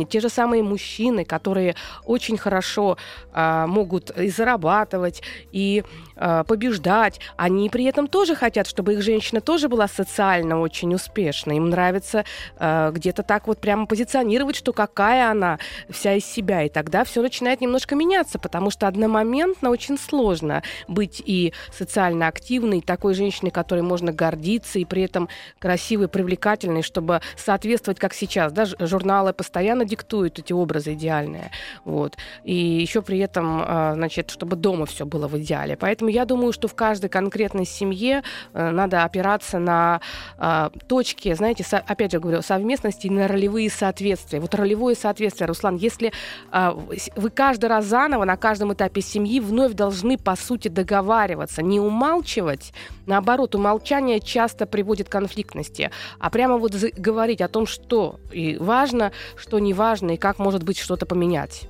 те 0.10 0.20
же 0.20 0.30
самые 0.30 0.64
мужчины, 0.64 1.26
которые 1.26 1.76
очень 2.06 2.38
хорошо 2.38 2.98
а, 3.34 3.68
могут 3.68 4.12
и 4.12 4.30
зарабатывать, 4.30 5.22
и 5.52 5.84
побеждать, 6.16 7.20
они 7.38 7.70
при 7.70 7.86
этом 7.86 8.08
тоже 8.08 8.36
хотят, 8.36 8.68
чтобы 8.68 8.94
их 8.94 9.02
женщина 9.02 9.42
тоже 9.42 9.70
была 9.70 9.88
социально 9.88 10.60
очень 10.60 10.94
успешной. 10.94 11.58
Им 11.58 11.70
нравится 11.70 12.26
а, 12.58 12.92
где-то 12.92 13.24
так 13.24 13.48
вот 13.48 13.60
прямо 13.60 13.86
позиционировать, 13.86 14.56
что 14.56 14.74
какая 14.74 15.32
она 15.32 15.60
вся 15.90 16.14
из 16.14 16.26
себя. 16.26 16.64
И 16.64 16.70
тогда 16.70 17.04
все 17.04 17.22
начинает 17.22 17.62
немножко 17.62 17.96
меняться, 17.96 18.40
потому 18.40 18.70
что 18.72 18.88
одномоментно 18.88 19.70
очень 19.70 19.98
сложно 19.98 20.64
быть 20.88 21.22
и 21.26 21.54
социально 21.72 22.28
активной, 22.28 22.82
такой 22.82 23.14
женщиной, 23.14 23.52
которой 23.52 23.82
можно 23.82 24.12
гордиться, 24.12 24.80
и 24.80 24.86
при 24.86 25.04
этом 25.04 25.30
красивой, 25.60 26.08
привлекательной, 26.08 26.82
чтобы 26.82 27.22
соответствовать 27.36 28.00
как 28.00 28.14
сейчас. 28.14 28.52
Да? 28.52 28.66
Журналы 28.80 29.34
постоянно 29.34 29.86
диктуют 29.86 30.40
эти 30.40 30.54
образы 30.54 30.94
идеальные. 30.94 31.52
Вот. 31.84 32.18
И 32.44 32.56
еще 32.56 33.02
при 33.02 33.20
этом, 33.20 33.62
а, 33.66 33.94
значит, 33.96 34.30
чтобы 34.30 34.56
дома 34.56 34.86
все 34.86 35.06
было 35.06 35.28
в 35.28 35.38
идеале. 35.38 35.78
Поэтому 35.78 36.05
я 36.08 36.26
думаю, 36.26 36.54
что 36.54 36.68
в 36.68 36.76
каждой 36.76 37.10
конкретной 37.10 37.66
семье 37.66 38.24
э, 38.54 38.70
надо 38.72 39.04
опираться 39.04 39.60
на 39.60 40.02
а, 40.38 40.72
точки, 40.88 41.34
знаете, 41.34 41.66
опять 41.88 42.12
же 42.12 42.20
говорю, 42.20 42.42
совместности 42.42 43.08
и 43.08 43.10
на 43.10 43.28
ролевые 43.28 43.70
соответствия. 43.70 44.40
Вот 44.40 44.56
ролевое 44.56 44.96
соответствие, 44.96 45.48
Руслан, 45.48 45.76
если 45.76 46.12
а, 46.52 46.78
вы 47.16 47.30
каждый 47.30 47.66
раз 47.66 47.86
заново 47.86 48.26
на 48.26 48.38
каждом 48.38 48.74
этапе 48.74 49.02
семьи 49.02 49.40
вновь 49.40 49.74
должны, 49.74 50.18
по 50.18 50.36
сути, 50.36 50.68
договариваться, 50.68 51.62
не 51.62 51.80
умалчивать, 51.80 52.74
наоборот, 53.06 53.56
умолчание 53.56 54.20
часто 54.20 54.66
приводит 54.66 55.10
к 55.10 55.12
конфликтности, 55.12 55.92
а 56.20 56.30
прямо 56.30 56.58
вот 56.58 56.74
говорить 56.98 57.42
о 57.42 57.48
том, 57.48 57.66
что 57.68 58.20
и 58.32 58.58
важно, 58.58 59.12
что 59.36 59.60
не 59.60 59.74
важно, 59.74 60.12
и 60.12 60.18
как 60.18 60.40
может 60.40 60.64
быть 60.64 60.78
что-то 60.78 61.06
поменять. 61.06 61.68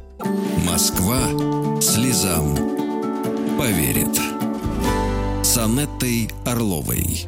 Москва 0.66 1.18
слезам 1.82 2.85
поверит. 3.58 4.20
С 5.44 5.58
Анеттой 5.58 6.30
Орловой. 6.46 7.28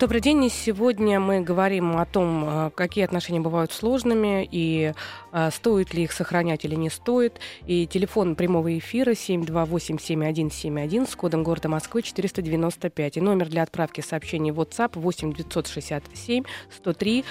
Добрый 0.00 0.20
день. 0.22 0.48
Сегодня 0.48 1.20
мы 1.20 1.42
говорим 1.42 1.98
о 1.98 2.06
том, 2.06 2.44
э, 2.48 2.70
какие 2.74 3.04
отношения 3.04 3.40
бывают 3.40 3.70
сложными 3.70 4.48
и 4.50 4.94
э, 5.32 5.50
стоит 5.50 5.92
ли 5.92 6.04
их 6.04 6.12
сохранять 6.12 6.64
или 6.64 6.74
не 6.74 6.88
стоит. 6.88 7.38
И 7.66 7.86
телефон 7.86 8.34
прямого 8.34 8.78
эфира 8.78 9.10
728-7171 9.10 11.06
с 11.06 11.14
кодом 11.14 11.42
города 11.42 11.68
Москвы 11.68 12.00
495. 12.00 13.18
И 13.18 13.20
номер 13.20 13.50
для 13.50 13.62
отправки 13.62 14.00
сообщений 14.00 14.52
в 14.52 14.60
WhatsApp 14.60 14.98
8 14.98 15.34
967 15.34 16.44
103 16.74 17.24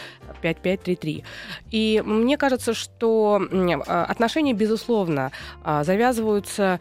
5533. 0.44 1.24
И 1.72 2.04
мне 2.06 2.38
кажется, 2.38 2.76
что 2.76 3.42
э, 3.52 3.74
отношения, 3.82 4.54
безусловно, 4.54 5.32
завязываются, 5.66 6.80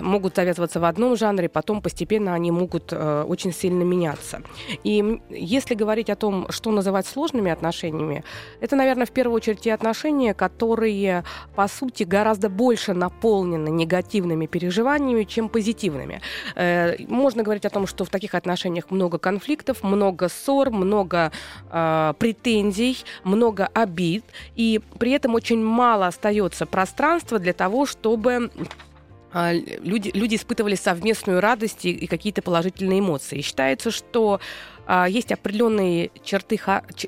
могут 0.00 0.34
завязываться 0.34 0.80
в 0.80 0.84
одном 0.84 1.16
жанре, 1.16 1.48
потом 1.48 1.80
постепенно 1.80 2.34
они 2.34 2.50
могут 2.50 2.92
очень 2.92 3.52
сильно 3.52 3.84
меняться. 3.84 4.42
И 4.82 5.11
если 5.30 5.74
говорить 5.74 6.10
о 6.10 6.16
том, 6.16 6.46
что 6.50 6.70
называть 6.70 7.06
сложными 7.06 7.50
отношениями, 7.50 8.24
это, 8.60 8.76
наверное, 8.76 9.06
в 9.06 9.10
первую 9.10 9.36
очередь 9.36 9.60
те 9.60 9.74
отношения, 9.74 10.34
которые, 10.34 11.24
по 11.54 11.68
сути, 11.68 12.04
гораздо 12.04 12.48
больше 12.48 12.94
наполнены 12.94 13.68
негативными 13.68 14.46
переживаниями, 14.46 15.24
чем 15.24 15.48
позитивными. 15.48 16.20
Э, 16.54 16.96
можно 17.08 17.42
говорить 17.42 17.64
о 17.64 17.70
том, 17.70 17.86
что 17.86 18.04
в 18.04 18.08
таких 18.08 18.34
отношениях 18.34 18.90
много 18.90 19.18
конфликтов, 19.18 19.82
много 19.82 20.28
ссор, 20.28 20.70
много 20.70 21.32
э, 21.70 22.14
претензий, 22.18 22.98
много 23.24 23.68
обид, 23.74 24.24
и 24.56 24.80
при 24.98 25.12
этом 25.12 25.34
очень 25.34 25.62
мало 25.62 26.06
остается 26.06 26.66
пространства 26.66 27.38
для 27.38 27.52
того, 27.52 27.86
чтобы 27.86 28.50
а, 29.32 29.52
люди, 29.52 30.10
люди 30.12 30.36
испытывали 30.36 30.74
совместную 30.74 31.40
радость 31.40 31.86
и, 31.86 31.90
и 31.90 32.06
какие-то 32.06 32.42
положительные 32.42 33.00
эмоции. 33.00 33.38
И 33.38 33.42
считается, 33.42 33.90
что 33.90 34.40
есть 35.08 35.32
определенные 35.32 36.10
черты, 36.22 36.60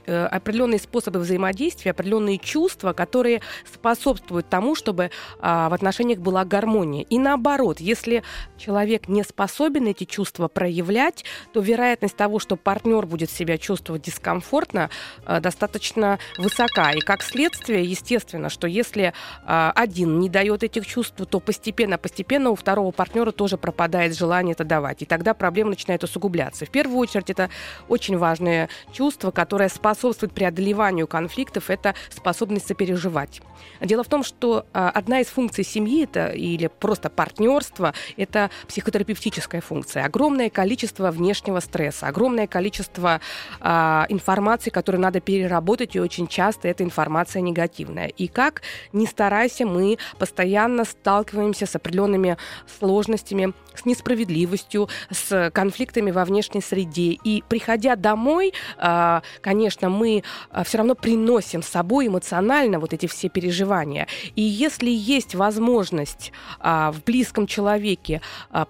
э, 0.07 0.26
определенные 0.26 0.78
способы 0.78 1.21
взаимодействия, 1.21 1.90
определенные 1.90 2.38
чувства, 2.38 2.93
которые 2.93 3.40
способствуют 3.73 4.49
тому, 4.49 4.75
чтобы 4.75 5.11
а, 5.40 5.69
в 5.69 5.75
отношениях 5.75 6.19
была 6.21 6.45
гармония. 6.45 7.02
И 7.02 7.19
наоборот, 7.19 7.81
если 7.81 8.23
человек 8.57 9.09
не 9.09 9.23
способен 9.25 9.87
эти 9.87 10.04
чувства 10.04 10.49
проявлять, 10.49 11.25
то 11.52 11.61
вероятность 11.61 12.16
того, 12.16 12.38
что 12.38 12.57
партнер 12.57 13.07
будет 13.07 13.31
себя 13.31 13.59
чувствовать 13.59 14.02
дискомфортно, 14.02 14.90
э, 15.26 15.40
достаточно 15.40 16.19
высока. 16.38 16.93
И 16.93 17.00
как 17.00 17.23
следствие, 17.23 17.85
естественно, 17.85 18.49
что 18.49 18.66
если 18.66 19.12
а, 19.45 19.73
один 19.75 20.19
не 20.21 20.28
дает 20.28 20.62
этих 20.62 20.87
чувств, 20.87 21.14
то 21.28 21.40
постепенно-постепенно 21.40 22.50
у 22.50 22.54
второго 22.54 22.90
партнера 22.93 23.33
тоже 23.33 23.57
пропадает 23.57 24.16
желание 24.16 24.52
это 24.52 24.64
давать. 24.64 25.02
И 25.02 25.07
тогда 25.07 25.35
проблема 25.35 25.71
начинает 25.71 26.04
усугубляться. 26.04 26.66
В 26.66 26.71
первую 26.71 26.99
очередь 26.99 27.31
это 27.31 27.50
очень 27.88 28.18
важное 28.18 28.68
чувство, 28.92 29.30
которое 29.30 29.68
способствует 29.68 30.33
преодолеванию 30.33 31.06
конфликтов, 31.06 31.71
это 31.71 31.94
способность 32.11 32.66
сопереживать. 32.66 33.40
Дело 33.80 34.04
в 34.04 34.09
том, 34.09 34.23
что 34.23 34.66
а, 34.73 34.90
одна 34.90 35.21
из 35.21 35.26
функций 35.26 35.64
семьи 35.64 36.04
это, 36.04 36.28
или 36.28 36.66
просто 36.66 37.11
партнерства– 37.11 37.94
это 38.16 38.50
психотерапевтическая 38.68 39.61
функция. 39.61 40.04
Огромное 40.04 40.50
количество 40.50 41.11
внешнего 41.11 41.61
стресса, 41.61 42.06
огромное 42.06 42.47
количество 42.47 43.21
а, 43.61 44.06
информации, 44.09 44.71
которую 44.71 45.02
надо 45.02 45.21
переработать, 45.21 45.97
и 45.97 46.00
очень 46.00 46.26
часто 46.26 46.68
эта 46.68 46.85
информация 46.85 47.42
негативная. 47.42 48.09
И 48.09 48.28
как 48.28 48.62
ни 48.92 49.06
старайся, 49.06 49.66
мы 49.66 49.99
постоянно 50.18 50.85
сталкиваемся 50.85 51.66
с 51.66 51.76
определенными 51.76 52.37
сложностями, 52.78 53.52
с 53.75 53.85
несправедливостью, 53.85 54.88
с 55.11 55.50
конфликтами 55.52 56.11
во 56.11 56.25
внешней 56.25 56.61
среде. 56.61 57.18
И 57.25 57.42
приходя 57.55 57.95
домой, 57.95 58.53
а, 58.79 59.23
конечно, 59.41 59.89
мы 59.89 60.25
а, 60.51 60.65
все 60.65 60.79
равно 60.79 60.97
приносим 60.97 61.63
с 61.63 61.69
собой 61.69 62.09
эмоционально 62.09 62.81
вот 62.81 62.93
эти 62.93 63.07
все 63.07 63.29
переживания. 63.29 64.09
И 64.35 64.43
если 64.43 64.91
есть 64.91 65.37
возможность 65.37 66.33
а, 66.59 66.91
в 66.91 67.05
близком 67.05 67.47
человеке 67.47 68.21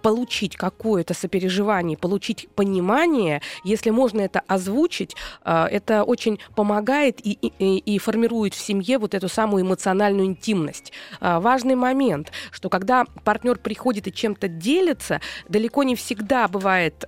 получить 0.03 0.57
какое-то 0.57 1.15
сопереживание, 1.15 1.97
получить 1.97 2.47
понимание, 2.55 3.41
если 3.65 3.89
можно 3.89 4.21
это 4.21 4.43
озвучить, 4.47 5.17
это 5.45 6.05
очень 6.05 6.39
помогает 6.55 7.27
и, 7.27 7.33
и, 7.33 7.79
и 7.79 7.99
формирует 7.99 8.53
в 8.53 8.59
семье 8.59 8.99
вот 8.99 9.15
эту 9.15 9.29
самую 9.31 9.63
эмоциональную 9.65 10.27
интимность. 10.27 10.93
Важный 11.21 11.75
момент, 11.75 12.33
что 12.51 12.69
когда 12.69 13.07
партнер 13.25 13.57
приходит 13.59 14.09
и 14.09 14.13
чем-то 14.13 14.49
делится, 14.49 15.21
далеко 15.49 15.85
не 15.85 15.95
всегда 15.95 16.49
бывает 16.49 17.07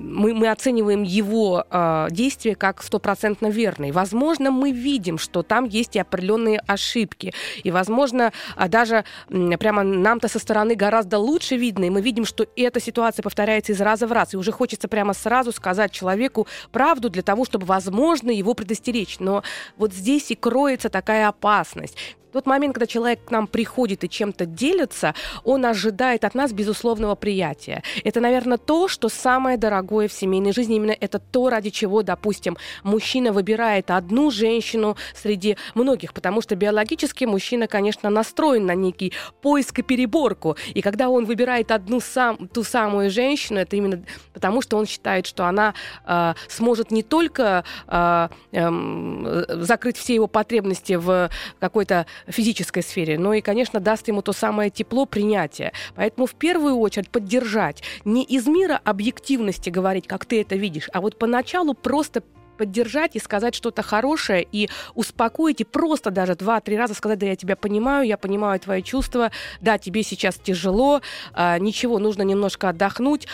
мы, 0.00 0.34
мы 0.34 0.48
оцениваем 0.48 1.02
его 1.02 1.64
э, 1.70 2.08
действия 2.10 2.54
как 2.54 2.82
стопроцентно 2.82 3.48
верные. 3.48 3.92
Возможно, 3.92 4.50
мы 4.50 4.72
видим, 4.72 5.18
что 5.18 5.42
там 5.42 5.64
есть 5.64 5.96
и 5.96 5.98
определенные 5.98 6.60
ошибки. 6.66 7.32
И, 7.62 7.70
возможно, 7.70 8.32
а 8.56 8.68
даже 8.68 9.04
прямо 9.28 9.82
нам-то 9.82 10.28
со 10.28 10.38
стороны 10.38 10.74
гораздо 10.74 11.18
лучше 11.18 11.56
видно, 11.56 11.84
и 11.84 11.90
мы 11.90 12.00
видим, 12.00 12.24
что 12.24 12.46
эта 12.56 12.80
ситуация 12.80 13.22
повторяется 13.22 13.72
из 13.72 13.80
раза 13.80 14.06
в 14.06 14.12
раз. 14.12 14.34
И 14.34 14.36
уже 14.36 14.52
хочется 14.52 14.88
прямо 14.88 15.12
сразу 15.12 15.52
сказать 15.52 15.92
человеку 15.92 16.46
правду 16.72 17.10
для 17.10 17.22
того, 17.22 17.44
чтобы, 17.44 17.66
возможно, 17.66 18.30
его 18.30 18.54
предостеречь. 18.54 19.18
Но 19.18 19.42
вот 19.76 19.92
здесь 19.92 20.30
и 20.30 20.34
кроется 20.34 20.88
такая 20.88 21.28
опасность. 21.28 21.96
Тот 22.30 22.46
момент, 22.46 22.74
когда 22.74 22.86
человек 22.86 23.24
к 23.24 23.30
нам 23.30 23.46
приходит 23.46 24.04
и 24.04 24.08
чем-то 24.08 24.46
делится, 24.46 25.14
он 25.44 25.64
ожидает 25.64 26.24
от 26.24 26.34
нас 26.34 26.52
безусловного 26.52 27.14
приятия. 27.14 27.82
Это, 28.04 28.20
наверное, 28.20 28.58
то, 28.58 28.88
что 28.88 29.08
самое 29.08 29.56
дорогое 29.56 30.08
в 30.08 30.12
семейной 30.12 30.52
жизни. 30.52 30.76
Именно 30.76 30.96
это 30.98 31.18
то, 31.18 31.50
ради 31.50 31.70
чего, 31.70 32.02
допустим, 32.02 32.56
мужчина 32.82 33.32
выбирает 33.32 33.90
одну 33.90 34.30
женщину 34.30 34.96
среди 35.14 35.56
многих, 35.74 36.12
потому 36.14 36.40
что 36.40 36.56
биологически 36.56 37.24
мужчина, 37.24 37.66
конечно, 37.66 38.10
настроен 38.10 38.66
на 38.66 38.74
некий 38.74 39.12
поиск 39.42 39.78
и 39.78 39.82
переборку. 39.82 40.56
И 40.74 40.82
когда 40.82 41.08
он 41.08 41.24
выбирает 41.24 41.70
одну 41.70 42.00
сам, 42.00 42.48
ту 42.48 42.62
самую 42.62 43.10
женщину, 43.10 43.60
это 43.60 43.76
именно 43.76 44.02
потому, 44.32 44.62
что 44.62 44.76
он 44.76 44.86
считает, 44.86 45.26
что 45.26 45.46
она 45.46 45.74
э, 46.06 46.34
сможет 46.48 46.90
не 46.90 47.02
только 47.02 47.64
э, 47.86 48.28
э, 48.52 49.44
закрыть 49.62 49.96
все 49.96 50.14
его 50.14 50.26
потребности 50.26 50.94
в 50.94 51.30
какой-то 51.58 52.06
физической 52.26 52.82
сфере, 52.82 53.18
но 53.18 53.34
и, 53.34 53.40
конечно, 53.40 53.80
даст 53.80 54.08
ему 54.08 54.22
то 54.22 54.32
самое 54.32 54.70
тепло 54.70 55.06
принятия. 55.06 55.72
Поэтому 55.94 56.26
в 56.26 56.34
первую 56.34 56.76
очередь 56.76 57.10
поддержать. 57.10 57.82
Не 58.04 58.24
из 58.24 58.46
мира 58.46 58.80
объективности 58.84 59.70
говорить, 59.70 60.06
как 60.06 60.24
ты 60.24 60.40
это 60.40 60.56
видишь, 60.56 60.88
а 60.92 61.00
вот 61.00 61.18
поначалу 61.18 61.74
просто 61.74 62.22
поддержать 62.60 63.16
и 63.16 63.18
сказать 63.18 63.54
что-то 63.54 63.80
хорошее, 63.80 64.46
и 64.52 64.68
успокоить, 64.94 65.62
и 65.62 65.64
просто 65.64 66.10
даже 66.10 66.34
два-три 66.34 66.76
раза 66.76 66.92
сказать, 66.92 67.18
да, 67.18 67.24
я 67.24 67.34
тебя 67.34 67.56
понимаю, 67.56 68.06
я 68.06 68.18
понимаю 68.18 68.60
твои 68.60 68.82
чувства, 68.82 69.30
да, 69.62 69.78
тебе 69.78 70.02
сейчас 70.02 70.34
тяжело, 70.34 71.00
а, 71.32 71.58
ничего, 71.58 71.98
нужно 71.98 72.20
немножко 72.20 72.68
отдохнуть. 72.68 73.26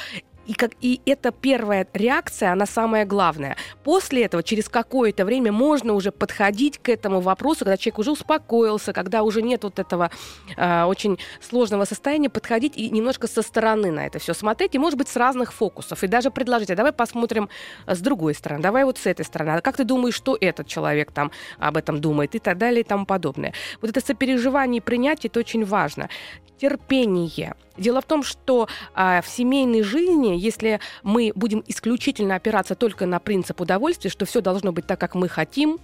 И, 0.46 0.54
как, 0.54 0.72
и 0.80 1.00
эта 1.06 1.32
первая 1.32 1.86
реакция, 1.92 2.52
она 2.52 2.66
самая 2.66 3.04
главная. 3.04 3.56
После 3.84 4.24
этого, 4.24 4.42
через 4.42 4.68
какое-то 4.68 5.24
время, 5.24 5.52
можно 5.52 5.92
уже 5.92 6.12
подходить 6.12 6.78
к 6.78 6.88
этому 6.88 7.20
вопросу, 7.20 7.60
когда 7.60 7.76
человек 7.76 7.98
уже 7.98 8.12
успокоился, 8.12 8.92
когда 8.92 9.22
уже 9.22 9.42
нет 9.42 9.64
вот 9.64 9.78
этого 9.78 10.10
э, 10.56 10.84
очень 10.84 11.18
сложного 11.40 11.84
состояния, 11.84 12.30
подходить 12.30 12.76
и 12.76 12.90
немножко 12.90 13.26
со 13.26 13.42
стороны 13.42 13.90
на 13.90 14.06
это 14.06 14.18
все 14.18 14.34
смотреть, 14.34 14.74
и, 14.74 14.78
может 14.78 14.98
быть, 14.98 15.08
с 15.08 15.16
разных 15.16 15.52
фокусов. 15.52 16.02
И 16.04 16.06
даже 16.06 16.30
предложить, 16.30 16.70
а 16.70 16.76
давай 16.76 16.92
посмотрим 16.92 17.48
с 17.86 18.00
другой 18.00 18.34
стороны, 18.34 18.62
давай 18.62 18.84
вот 18.84 18.98
с 18.98 19.06
этой 19.06 19.24
стороны. 19.24 19.50
А 19.50 19.60
как 19.60 19.76
ты 19.76 19.84
думаешь, 19.84 20.14
что 20.14 20.36
этот 20.40 20.66
человек 20.66 21.12
там 21.12 21.30
об 21.58 21.76
этом 21.76 22.00
думает 22.00 22.34
и 22.34 22.38
так 22.38 22.58
далее 22.58 22.80
и 22.80 22.84
тому 22.84 23.06
подобное. 23.06 23.52
Вот 23.80 23.90
это 23.90 24.00
сопереживание 24.00 24.78
и 24.78 24.80
принятие, 24.80 25.28
это 25.28 25.40
очень 25.40 25.64
важно 25.64 26.08
терпение. 26.58 27.54
Дело 27.76 28.00
в 28.00 28.04
том, 28.04 28.22
что 28.22 28.68
а, 28.94 29.20
в 29.20 29.28
семейной 29.28 29.82
жизни, 29.82 30.36
если 30.36 30.80
мы 31.02 31.32
будем 31.34 31.62
исключительно 31.66 32.36
опираться 32.36 32.74
только 32.74 33.06
на 33.06 33.18
принцип 33.18 33.60
удовольствия, 33.60 34.10
что 34.10 34.24
все 34.26 34.40
должно 34.40 34.72
быть 34.72 34.86
так, 34.86 35.00
как 35.00 35.14
мы 35.14 35.28
хотим, 35.28 35.78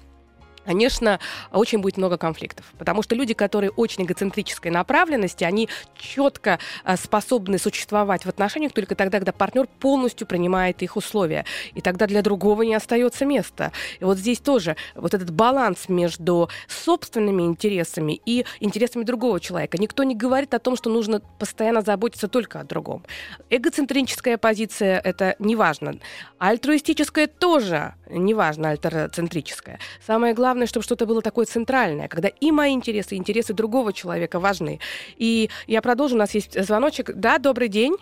конечно, 0.65 1.21
очень 1.53 1.79
будет 1.79 1.97
много 1.97 2.19
конфликтов. 2.19 2.67
Потому 2.79 3.03
что 3.03 3.15
люди, 3.15 3.35
которые 3.35 3.71
очень 3.71 4.05
эгоцентрической 4.05 4.71
направленности, 4.71 5.45
они 5.45 5.69
четко 5.97 6.59
э, 6.85 6.97
способны 6.97 7.59
существовать 7.59 8.25
в 8.25 8.29
отношениях 8.29 8.73
только 8.73 8.95
тогда, 8.95 9.19
когда 9.19 9.33
партнер 9.33 9.67
полностью 9.81 10.27
принимает 10.27 10.83
их 10.83 10.97
условия. 10.97 11.45
И 11.75 11.81
тогда 11.81 12.07
для 12.07 12.23
другого 12.23 12.63
не 12.63 12.75
остается 12.75 13.25
места. 13.25 13.73
И 14.01 14.05
вот 14.05 14.19
здесь 14.19 14.41
тоже 14.41 14.77
вот 14.95 15.15
этот 15.15 15.31
баланс 15.31 15.89
между 15.89 16.49
собственными 16.69 17.43
интересами 17.43 18.21
и 18.25 18.45
интересами 18.61 19.05
другого 19.05 19.41
человека. 19.41 19.79
Никто 19.79 20.03
не 20.05 20.15
говорит 20.15 20.55
о 20.55 20.59
том, 20.59 20.77
что 20.77 20.91
нужно 20.91 21.21
постоянно 21.39 21.83
заботиться 21.83 22.29
только 22.29 22.61
о 22.61 22.65
другом. 22.65 23.05
Эгоцентрическая 23.51 24.39
позиция— 24.39 25.01
это 25.05 25.37
неважно. 25.39 25.99
Альтруистическая 26.39 27.27
тоже 27.27 27.95
неважно, 28.13 28.71
альтерцентрическая. 28.71 29.79
Самое 30.07 30.35
главное 30.35 30.52
главное, 30.53 30.67
чтобы 30.67 30.85
что-то 30.85 31.07
было 31.07 31.23
такое 31.23 31.47
центральное, 31.47 32.09
когда 32.09 32.29
и 32.29 32.53
мои 32.53 32.75
интересы, 32.75 33.15
и 33.15 33.19
интересы 33.19 33.55
другого 33.55 33.95
человека 33.95 34.39
важны. 34.39 34.81
И 35.17 35.49
я 35.67 35.81
продолжу, 35.81 36.15
у 36.15 36.19
нас 36.19 36.35
есть 36.35 36.63
звоночек. 36.63 37.11
Да, 37.15 37.39
добрый 37.39 37.69
день. 37.69 37.97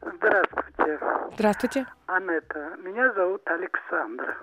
Здравствуйте. 0.00 0.98
Здравствуйте. 1.34 1.86
Анетта, 2.06 2.76
меня 2.82 3.12
зовут 3.12 3.42
Александр. 3.44 4.38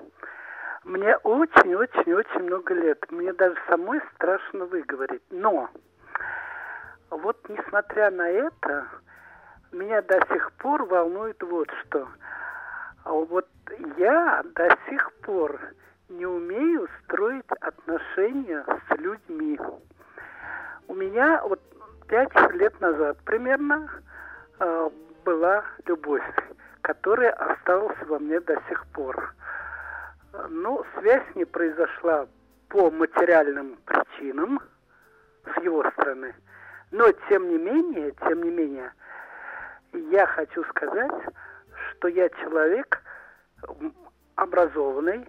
Мне 0.83 1.17
очень-очень-очень 1.17 2.43
много 2.43 2.75
лет. 2.75 3.03
Мне 3.09 3.33
даже 3.33 3.55
самой 3.67 3.99
страшно 4.13 4.65
выговорить. 4.65 5.23
Но 5.31 5.69
вот 7.09 7.37
несмотря 7.49 8.11
на 8.11 8.29
это, 8.29 8.85
меня 9.71 10.03
до 10.03 10.19
сих 10.31 10.51
пор 10.59 10.85
волнует 10.85 11.41
вот 11.41 11.69
что. 11.81 12.07
А 13.05 13.11
вот 13.11 13.47
я 13.97 14.43
до 14.53 14.69
сих 14.87 15.11
пор 15.23 15.59
не 16.09 16.25
умею 16.25 16.87
строить 17.03 17.45
отношения 17.61 18.65
с 18.65 18.97
людьми. 18.97 19.59
У 20.87 20.95
меня 20.95 21.41
вот 21.43 21.61
пять 22.07 22.33
лет 22.53 22.79
назад 22.81 23.17
примерно 23.25 23.89
э, 24.59 24.89
была 25.23 25.63
любовь, 25.85 26.23
которая 26.81 27.31
осталась 27.31 27.97
во 28.07 28.19
мне 28.19 28.39
до 28.39 28.55
сих 28.67 28.85
пор. 28.87 29.35
Но 30.49 30.83
связь 30.97 31.35
не 31.35 31.45
произошла 31.45 32.27
по 32.69 32.89
материальным 32.89 33.77
причинам 33.85 34.59
с 35.53 35.61
его 35.61 35.83
стороны. 35.91 36.33
Но 36.91 37.11
тем 37.29 37.49
не 37.49 37.57
менее, 37.57 38.11
тем 38.27 38.43
не 38.43 38.49
менее, 38.49 38.91
я 39.93 40.25
хочу 40.25 40.63
сказать, 40.65 41.11
что 41.91 42.07
я 42.07 42.29
человек 42.29 43.01
образованный, 44.35 45.27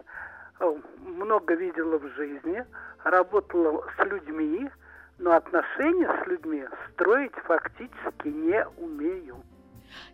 много 1.06 1.54
видела 1.54 1.98
в 1.98 2.08
жизни, 2.14 2.64
работала 3.04 3.84
с 3.96 4.04
людьми, 4.04 4.70
но 5.18 5.32
отношения 5.32 6.10
с 6.22 6.26
людьми 6.26 6.64
строить 6.92 7.34
фактически 7.44 8.28
не 8.28 8.66
умею. 8.78 9.36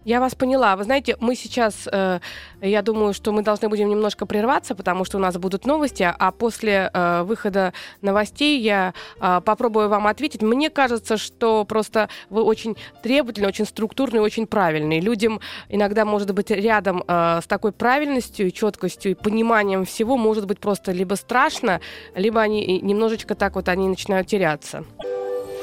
Я 0.05 0.21
вас 0.21 0.35
поняла. 0.35 0.77
Вы 0.77 0.85
знаете, 0.85 1.17
мы 1.21 1.35
сейчас, 1.35 1.89
э, 1.91 2.21
я 2.61 2.83
думаю, 2.83 3.13
что 3.13 3.33
мы 3.33 3.43
должны 3.43 3.69
будем 3.69 3.89
немножко 3.89 4.27
прерваться, 4.27 4.75
потому 4.75 5.05
что 5.05 5.19
у 5.19 5.21
нас 5.21 5.37
будут 5.37 5.67
новости, 5.67 6.09
а 6.19 6.31
после 6.31 6.91
э, 6.93 7.23
выхода 7.23 7.73
новостей 8.03 8.61
я 8.61 8.95
э, 9.21 9.41
попробую 9.45 9.89
вам 9.89 10.07
ответить. 10.07 10.43
Мне 10.43 10.71
кажется, 10.71 11.17
что 11.17 11.65
просто 11.65 12.09
вы 12.31 12.43
очень 12.43 12.77
требовательный, 13.03 13.49
очень 13.49 13.67
структурный, 13.67 14.21
очень 14.21 14.47
правильный. 14.47 15.01
Людям 15.01 15.41
иногда, 15.69 16.05
может 16.05 16.33
быть, 16.33 16.51
рядом 16.51 17.03
э, 17.07 17.41
с 17.43 17.47
такой 17.47 17.73
правильностью, 17.73 18.51
четкостью 18.51 19.13
и 19.13 19.15
пониманием 19.15 19.85
всего 19.85 20.17
может 20.17 20.47
быть 20.47 20.61
просто 20.61 20.93
либо 20.93 21.15
страшно, 21.15 21.81
либо 22.15 22.41
они 22.41 22.81
немножечко 22.81 23.35
так 23.35 23.57
вот 23.57 23.69
они 23.69 23.89
начинают 23.89 24.29
теряться. 24.29 24.85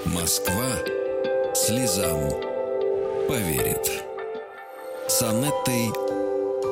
Москва 0.05 0.75
слезам 1.53 2.52
поверит. 3.27 4.03
С 5.07 5.21
Анеттой 5.21 6.12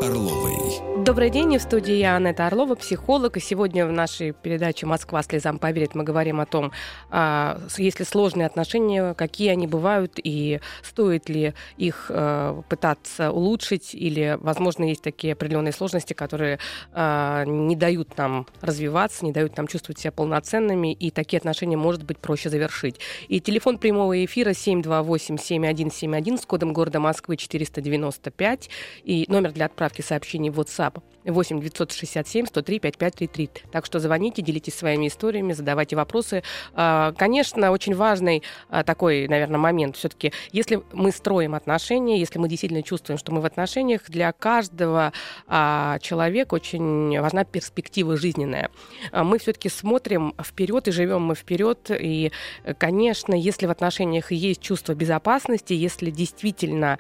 Орловой. 0.02 0.82
Добрый 0.98 1.30
день, 1.30 1.58
в 1.58 1.62
студии 1.62 1.94
я 1.94 2.16
Анетта 2.16 2.48
Орлова, 2.48 2.76
психолог. 2.76 3.38
И 3.38 3.40
сегодня 3.40 3.86
в 3.86 3.92
нашей 3.92 4.34
передаче 4.34 4.86
«Москва 4.86 5.24
слезам 5.24 5.58
поверит» 5.58 5.96
мы 5.96 6.04
говорим 6.04 6.40
о 6.40 6.46
том, 6.46 6.72
а, 7.10 7.60
есть 7.78 8.00
ли 8.00 8.06
сложные 8.06 8.46
отношения, 8.46 9.14
какие 9.14 9.50
они 9.50 9.68
бывают, 9.68 10.20
и 10.24 10.60
стоит 10.84 11.30
ли 11.30 11.54
их 11.78 12.08
а, 12.10 12.62
пытаться 12.70 13.32
улучшить, 13.32 13.96
или, 13.96 14.38
возможно, 14.42 14.84
есть 14.84 15.02
такие 15.02 15.34
определенные 15.34 15.72
сложности, 15.72 16.14
которые 16.14 16.60
а, 16.94 17.46
не 17.46 17.76
дают 17.76 18.18
нам 18.18 18.48
развиваться, 18.62 19.26
не 19.26 19.32
дают 19.32 19.58
нам 19.58 19.68
чувствовать 19.68 20.00
себя 20.00 20.12
полноценными, 20.12 20.94
и 20.94 21.10
такие 21.10 21.38
отношения, 21.38 21.78
может 21.78 22.04
быть, 22.04 22.18
проще 22.20 22.50
завершить. 22.50 23.00
И 23.28 23.40
телефон 23.40 23.78
прямого 23.78 24.24
эфира 24.24 24.52
728-7171 24.52 26.42
с 26.42 26.46
кодом 26.46 26.74
города 26.74 27.00
Москвы 27.00 27.38
495, 27.38 28.70
и 29.04 29.26
номер 29.28 29.52
для 29.52 29.66
отправки 29.66 29.91
отправки 29.92 30.02
сообщений 30.02 30.50
в 30.50 30.60
WhatsApp 30.60 31.02
8 31.26 31.60
967 31.60 32.48
103 32.48 32.80
5533. 32.80 33.50
Так 33.72 33.86
что 33.86 34.00
звоните, 34.00 34.42
делитесь 34.42 34.76
своими 34.76 35.08
историями, 35.08 35.54
задавайте 35.54 35.96
вопросы. 35.96 36.44
А, 36.74 37.14
конечно, 37.18 37.72
очень 37.72 37.96
важный 37.96 38.42
а, 38.70 38.84
такой, 38.84 39.28
наверное, 39.28 39.60
момент 39.60 39.98
все-таки, 39.98 40.34
если 40.52 40.82
мы 40.94 41.12
строим 41.12 41.54
отношения, 41.54 42.20
если 42.20 42.40
мы 42.40 42.50
действительно 42.50 42.82
чувствуем, 42.82 43.20
что 43.20 43.32
мы 43.34 43.42
в 43.42 43.46
отношениях, 43.46 44.02
для 44.08 44.32
каждого 44.32 45.14
а, 45.48 46.00
человека 46.00 46.56
очень 46.56 47.20
важна 47.20 47.44
перспектива 47.44 48.18
жизненная. 48.18 48.70
Мы 49.12 49.38
все-таки 49.38 49.70
смотрим 49.70 50.34
вперед 50.42 50.88
и 50.88 50.92
живем 50.92 51.22
мы 51.22 51.36
вперед. 51.36 51.92
И, 51.92 52.32
конечно, 52.78 53.34
если 53.36 53.68
в 53.68 53.72
отношениях 53.72 54.32
есть 54.32 54.62
чувство 54.62 54.94
безопасности, 54.94 55.74
если 55.74 56.10
действительно 56.10 56.98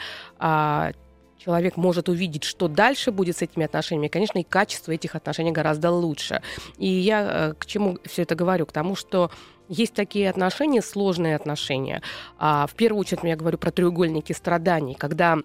человек 1.43 1.77
может 1.77 2.09
увидеть, 2.09 2.43
что 2.43 2.67
дальше 2.67 3.11
будет 3.11 3.37
с 3.37 3.41
этими 3.41 3.65
отношениями, 3.65 4.07
конечно, 4.07 4.39
и 4.39 4.43
качество 4.43 4.91
этих 4.91 5.15
отношений 5.15 5.51
гораздо 5.51 5.91
лучше. 5.91 6.41
И 6.77 6.87
я 6.87 7.21
э, 7.21 7.53
к 7.57 7.65
чему 7.65 7.97
все 8.05 8.23
это 8.23 8.35
говорю? 8.35 8.65
К 8.65 8.71
тому, 8.71 8.95
что 8.95 9.31
есть 9.67 9.93
такие 9.93 10.29
отношения, 10.29 10.81
сложные 10.81 11.35
отношения. 11.35 12.01
А 12.37 12.67
в 12.67 12.75
первую 12.75 12.99
очередь 12.99 13.23
я 13.23 13.35
говорю 13.35 13.57
про 13.57 13.71
треугольники 13.71 14.33
страданий, 14.33 14.95
когда 14.95 15.37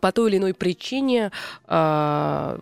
по 0.00 0.12
той 0.12 0.30
или 0.30 0.38
иной 0.38 0.52
причине 0.52 1.30
э, 1.68 2.58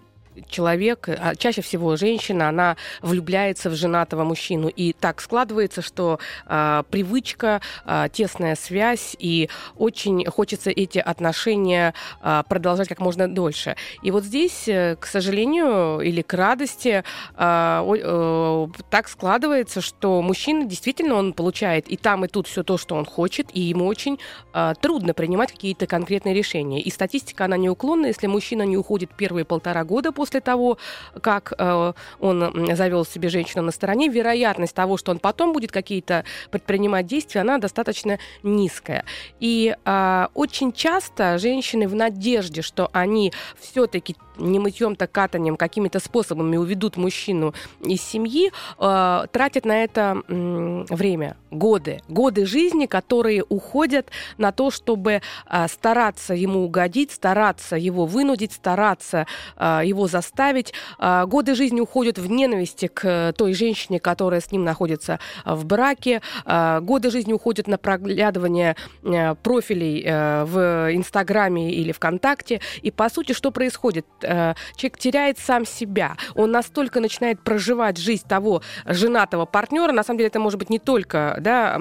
человек, 0.48 1.08
а 1.08 1.34
чаще 1.34 1.62
всего 1.62 1.96
женщина, 1.96 2.48
она 2.48 2.76
влюбляется 3.02 3.70
в 3.70 3.74
женатого 3.74 4.24
мужчину. 4.24 4.68
И 4.68 4.92
так 4.92 5.20
складывается, 5.20 5.82
что 5.82 6.18
э, 6.46 6.82
привычка, 6.90 7.60
э, 7.84 8.08
тесная 8.12 8.56
связь, 8.56 9.16
и 9.18 9.48
очень 9.76 10.24
хочется 10.26 10.70
эти 10.70 10.98
отношения 10.98 11.94
э, 12.22 12.42
продолжать 12.48 12.88
как 12.88 13.00
можно 13.00 13.28
дольше. 13.28 13.76
И 14.02 14.10
вот 14.10 14.24
здесь, 14.24 14.68
э, 14.68 14.96
к 14.98 15.06
сожалению, 15.06 16.00
или 16.00 16.22
к 16.22 16.34
радости, 16.34 17.04
э, 17.36 17.94
э, 18.02 18.66
так 18.90 19.08
складывается, 19.08 19.80
что 19.80 20.22
мужчина 20.22 20.64
действительно 20.64 21.14
он 21.14 21.32
получает 21.32 21.88
и 21.88 21.96
там, 21.96 22.24
и 22.24 22.28
тут 22.28 22.46
все 22.46 22.62
то, 22.62 22.78
что 22.78 22.96
он 22.96 23.04
хочет, 23.04 23.48
и 23.52 23.60
ему 23.60 23.86
очень 23.86 24.18
э, 24.52 24.74
трудно 24.80 25.14
принимать 25.14 25.52
какие-то 25.52 25.86
конкретные 25.86 26.34
решения. 26.34 26.80
И 26.80 26.90
статистика, 26.90 27.44
она 27.44 27.56
неуклонна. 27.56 28.06
Если 28.06 28.26
мужчина 28.26 28.62
не 28.62 28.76
уходит 28.76 29.10
первые 29.16 29.44
полтора 29.44 29.84
года 29.84 30.12
после 30.12 30.23
того, 30.40 30.78
как 31.20 31.52
э, 31.56 31.92
он 32.20 32.74
завел 32.76 33.04
себе 33.04 33.28
женщину 33.28 33.62
на 33.62 33.72
стороне, 33.72 34.08
вероятность 34.08 34.74
того, 34.74 34.96
что 34.96 35.12
он 35.12 35.18
потом 35.18 35.52
будет 35.52 35.72
какие-то 35.72 36.24
предпринимать 36.50 37.06
действия, 37.06 37.42
она 37.42 37.58
достаточно 37.58 38.18
низкая. 38.42 39.04
И 39.40 39.76
э, 39.84 40.26
очень 40.34 40.72
часто 40.72 41.38
женщины 41.38 41.88
в 41.88 41.94
надежде, 41.94 42.62
что 42.62 42.90
они 42.92 43.32
все-таки 43.58 44.16
не 44.36 44.58
мытьем, 44.58 44.96
так 44.96 45.12
катанием, 45.12 45.56
какими-то 45.56 46.00
способами 46.00 46.56
уведут 46.56 46.96
мужчину 46.96 47.54
из 47.80 48.02
семьи, 48.02 48.50
э, 48.78 49.26
тратят 49.30 49.64
на 49.64 49.84
это 49.84 50.22
э, 50.26 50.84
время, 50.90 51.36
годы. 51.50 52.00
Годы 52.08 52.46
жизни, 52.46 52.86
которые 52.86 53.44
уходят 53.48 54.08
на 54.38 54.52
то, 54.52 54.70
чтобы 54.70 55.20
э, 55.50 55.68
стараться 55.68 56.34
ему 56.34 56.64
угодить, 56.64 57.12
стараться 57.12 57.76
его 57.76 58.06
вынудить, 58.06 58.52
стараться 58.52 59.26
э, 59.56 59.82
его 59.84 60.06
заставить. 60.06 60.72
Э, 60.98 61.24
годы 61.26 61.54
жизни 61.54 61.80
уходят 61.80 62.18
в 62.18 62.30
ненависти 62.30 62.88
к 62.88 63.32
той 63.36 63.54
женщине, 63.54 64.00
которая 64.00 64.40
с 64.40 64.50
ним 64.50 64.64
находится 64.64 65.20
в 65.44 65.64
браке. 65.64 66.20
Э, 66.44 66.80
годы 66.80 67.10
жизни 67.10 67.32
уходят 67.32 67.66
на 67.68 67.78
проглядывание 67.78 68.76
э, 69.02 69.34
профилей 69.36 70.02
э, 70.04 70.44
в 70.44 70.94
Инстаграме 70.94 71.72
или 71.72 71.92
ВКонтакте. 71.92 72.60
И, 72.82 72.90
по 72.90 73.08
сути, 73.08 73.32
что 73.32 73.50
происходит? 73.50 74.06
Э, 74.24 74.54
человек 74.76 74.98
теряет 74.98 75.38
сам 75.38 75.66
себя. 75.66 76.16
Он 76.34 76.50
настолько 76.50 77.00
начинает 77.00 77.40
проживать 77.40 77.98
жизнь 77.98 78.26
того 78.26 78.62
женатого 78.86 79.44
партнера. 79.46 79.92
На 79.92 80.02
самом 80.02 80.18
деле 80.18 80.28
это 80.28 80.40
может 80.40 80.58
быть 80.58 80.70
не 80.70 80.78
только 80.78 81.36
да, 81.40 81.78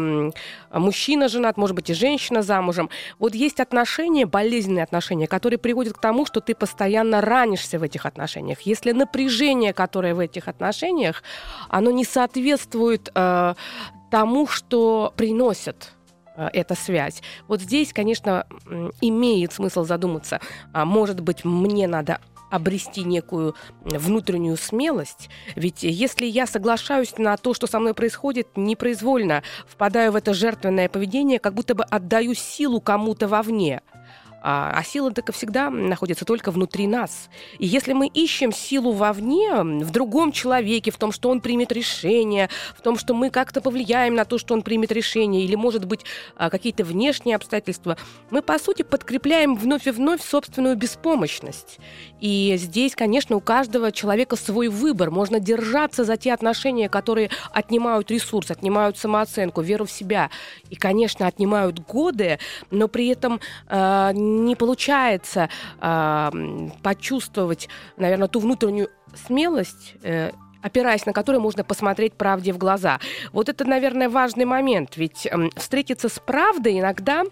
мужчина 0.71 1.27
женат, 1.27 1.57
может 1.57 1.75
быть 1.75 1.89
и 1.89 1.93
женщина 1.93 2.41
замужем. 2.41 2.89
Вот 3.19 3.35
есть 3.35 3.59
отношения, 3.59 4.25
болезненные 4.25 4.83
отношения, 4.83 5.27
которые 5.27 5.59
приводят 5.59 5.93
к 5.93 6.01
тому, 6.01 6.25
что 6.25 6.41
ты 6.41 6.55
постоянно 6.55 7.21
ранишься 7.21 7.79
в 7.79 7.83
этих 7.83 8.05
отношениях. 8.05 8.61
Если 8.61 8.91
напряжение, 8.91 9.73
которое 9.73 10.13
в 10.13 10.19
этих 10.19 10.47
отношениях, 10.47 11.23
оно 11.69 11.91
не 11.91 12.05
соответствует 12.05 13.11
э, 13.15 13.53
тому, 14.11 14.47
что 14.47 15.13
приносит 15.15 15.93
Э, 16.35 16.49
эта 16.53 16.75
связь. 16.75 17.21
Вот 17.47 17.61
здесь, 17.61 17.93
конечно, 17.93 18.45
имеет 19.01 19.53
смысл 19.53 19.83
задуматься, 19.83 20.39
а 20.71 20.85
может 20.85 21.19
быть, 21.19 21.45
мне 21.45 21.87
надо 21.87 22.19
обрести 22.53 23.03
некую 23.03 23.55
внутреннюю 23.81 24.57
смелость. 24.57 25.29
Ведь 25.55 25.81
если 25.81 26.27
я 26.27 26.45
соглашаюсь 26.45 27.17
на 27.17 27.35
то, 27.37 27.55
что 27.55 27.65
со 27.65 27.79
мной 27.79 27.95
происходит, 27.95 28.47
непроизвольно 28.55 29.41
впадаю 29.67 30.11
в 30.11 30.15
это 30.15 30.35
жертвенное 30.35 30.87
поведение, 30.87 31.39
как 31.39 31.55
будто 31.55 31.73
бы 31.73 31.83
отдаю 31.83 32.35
силу 32.35 32.79
кому-то 32.79 33.27
вовне– 33.27 33.81
а, 34.43 34.73
а 34.75 34.83
сила 34.83 35.11
так 35.11 35.33
всегда 35.33 35.69
находится 35.69 36.25
только 36.25 36.51
внутри 36.51 36.85
нас. 36.85 37.29
И 37.59 37.65
если 37.65 37.93
мы 37.93 38.07
ищем 38.07 38.51
силу 38.51 38.91
вовне, 38.91 39.63
в 39.63 39.89
другом 39.89 40.33
человеке, 40.33 40.91
в 40.91 40.97
том, 40.97 41.13
что 41.13 41.29
он 41.29 41.39
примет 41.39 41.71
решение, 41.71 42.49
в 42.77 42.81
том, 42.81 42.97
что 42.97 43.13
мы 43.13 43.29
как-то 43.29 43.61
повлияем 43.61 44.15
на 44.15 44.25
то, 44.25 44.37
что 44.37 44.53
он 44.53 44.61
примет 44.61 44.91
решение, 44.91 45.45
или, 45.45 45.55
может 45.55 45.85
быть, 45.85 46.01
а, 46.35 46.49
какие-то 46.49 46.83
внешние 46.83 47.37
обстоятельства, 47.37 47.97
мы, 48.29 48.41
по 48.41 48.59
сути, 48.59 48.81
подкрепляем 48.81 49.55
вновь 49.55 49.87
и 49.87 49.91
вновь 49.91 50.21
собственную 50.21 50.75
беспомощность. 50.75 51.79
И 52.19 52.55
здесь, 52.57 52.95
конечно, 52.95 53.37
у 53.37 53.39
каждого 53.39 53.91
человека 53.91 54.35
свой 54.35 54.67
выбор. 54.67 55.09
Можно 55.09 55.39
держаться 55.39 56.03
за 56.03 56.17
те 56.17 56.33
отношения, 56.33 56.89
которые 56.89 57.29
отнимают 57.53 58.11
ресурс, 58.11 58.51
отнимают 58.51 58.97
самооценку, 58.97 59.61
веру 59.61 59.85
в 59.85 59.91
себя. 59.91 60.29
И, 60.69 60.75
конечно, 60.75 61.27
отнимают 61.27 61.79
годы, 61.79 62.39
но 62.71 62.87
при 62.89 63.07
этом 63.07 63.39
э, 63.69 64.11
не 64.33 64.55
получается 64.55 65.49
э, 65.81 66.31
почувствовать, 66.81 67.69
наверное, 67.97 68.27
ту 68.27 68.39
внутреннюю 68.39 68.89
смелость, 69.27 69.95
э, 70.03 70.31
опираясь 70.61 71.05
на 71.05 71.13
которую 71.13 71.41
можно 71.41 71.63
посмотреть 71.63 72.13
правде 72.13 72.53
в 72.53 72.57
глаза. 72.57 72.99
Вот 73.31 73.49
это, 73.49 73.65
наверное, 73.65 74.09
важный 74.09 74.45
момент, 74.45 74.97
ведь 74.97 75.25
э, 75.25 75.49
встретиться 75.55 76.09
с 76.09 76.19
правдой 76.19 76.79
иногда 76.79 77.23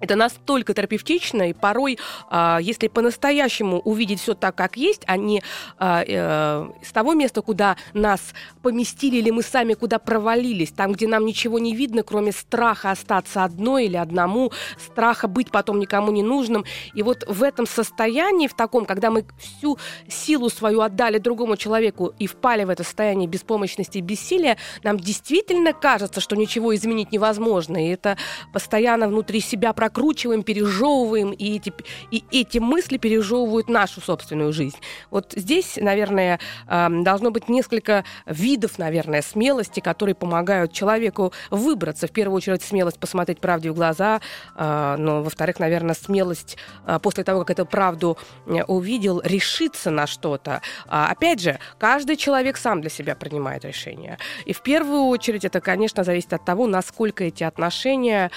это 0.00 0.16
настолько 0.16 0.74
терапевтично, 0.74 1.50
и 1.50 1.52
порой, 1.52 1.98
э, 2.30 2.58
если 2.60 2.88
по-настоящему 2.88 3.80
увидеть 3.80 4.20
все 4.20 4.34
так, 4.34 4.54
как 4.54 4.76
есть, 4.76 5.02
а 5.06 5.16
не 5.16 5.42
э, 5.78 6.04
э, 6.06 6.70
с 6.82 6.92
того 6.92 7.14
места, 7.14 7.42
куда 7.42 7.76
нас 7.92 8.20
поместили, 8.62 9.18
или 9.18 9.30
мы 9.30 9.42
сами 9.42 9.74
куда 9.74 9.98
провалились, 9.98 10.70
там, 10.72 10.92
где 10.92 11.06
нам 11.06 11.24
ничего 11.24 11.58
не 11.58 11.74
видно, 11.74 12.02
кроме 12.02 12.32
страха 12.32 12.90
остаться 12.90 13.44
одной 13.44 13.86
или 13.86 13.96
одному, 13.96 14.52
страха 14.78 15.28
быть 15.28 15.50
потом 15.50 15.78
никому 15.78 16.10
не 16.10 16.22
нужным. 16.22 16.64
И 16.94 17.02
вот 17.02 17.24
в 17.28 17.42
этом 17.42 17.66
состоянии, 17.66 18.48
в 18.48 18.54
таком, 18.54 18.86
когда 18.86 19.10
мы 19.10 19.24
всю 19.38 19.78
силу 20.08 20.48
свою 20.48 20.80
отдали 20.80 21.18
другому 21.18 21.56
человеку 21.56 22.12
и 22.18 22.26
впали 22.26 22.64
в 22.64 22.70
это 22.70 22.84
состояние 22.84 23.28
беспомощности 23.28 23.98
и 23.98 24.00
бессилия, 24.00 24.56
нам 24.82 24.98
действительно 24.98 25.72
кажется, 25.72 26.20
что 26.20 26.36
ничего 26.36 26.74
изменить 26.74 27.12
невозможно. 27.12 27.84
И 27.84 27.90
это 27.90 28.16
постоянно 28.52 29.08
внутри 29.08 29.40
себя 29.40 29.72
прокручивается 29.72 29.89
прокручиваем, 29.90 30.42
пережевываем, 30.42 31.32
и 31.32 31.56
эти, 31.56 31.72
и 32.10 32.24
эти 32.30 32.58
мысли 32.58 32.96
пережевывают 32.96 33.68
нашу 33.68 34.00
собственную 34.00 34.52
жизнь. 34.52 34.76
Вот 35.10 35.32
здесь, 35.36 35.76
наверное, 35.76 36.38
должно 36.68 37.30
быть 37.30 37.48
несколько 37.48 38.04
видов, 38.26 38.78
наверное, 38.78 39.22
смелости, 39.22 39.80
которые 39.80 40.14
помогают 40.14 40.72
человеку 40.72 41.32
выбраться. 41.50 42.06
В 42.06 42.12
первую 42.12 42.36
очередь, 42.36 42.62
смелость 42.62 42.98
посмотреть 42.98 43.40
правде 43.40 43.70
в 43.70 43.74
глаза, 43.74 44.20
а, 44.54 44.96
но, 44.96 45.22
во-вторых, 45.22 45.58
наверное, 45.58 45.94
смелость 45.94 46.56
а, 46.86 46.98
после 46.98 47.24
того, 47.24 47.40
как 47.40 47.50
эту 47.50 47.66
правду 47.66 48.16
э, 48.46 48.62
увидел, 48.64 49.20
решиться 49.24 49.90
на 49.90 50.06
что-то. 50.06 50.62
А, 50.86 51.10
опять 51.10 51.40
же, 51.40 51.58
каждый 51.78 52.16
человек 52.16 52.56
сам 52.56 52.80
для 52.80 52.90
себя 52.90 53.16
принимает 53.16 53.64
решение. 53.64 54.18
И 54.44 54.52
в 54.52 54.62
первую 54.62 55.04
очередь 55.06 55.44
это, 55.44 55.60
конечно, 55.60 56.04
зависит 56.04 56.32
от 56.32 56.44
того, 56.44 56.66
насколько 56.66 57.24
эти 57.24 57.42
отношения, 57.42 58.30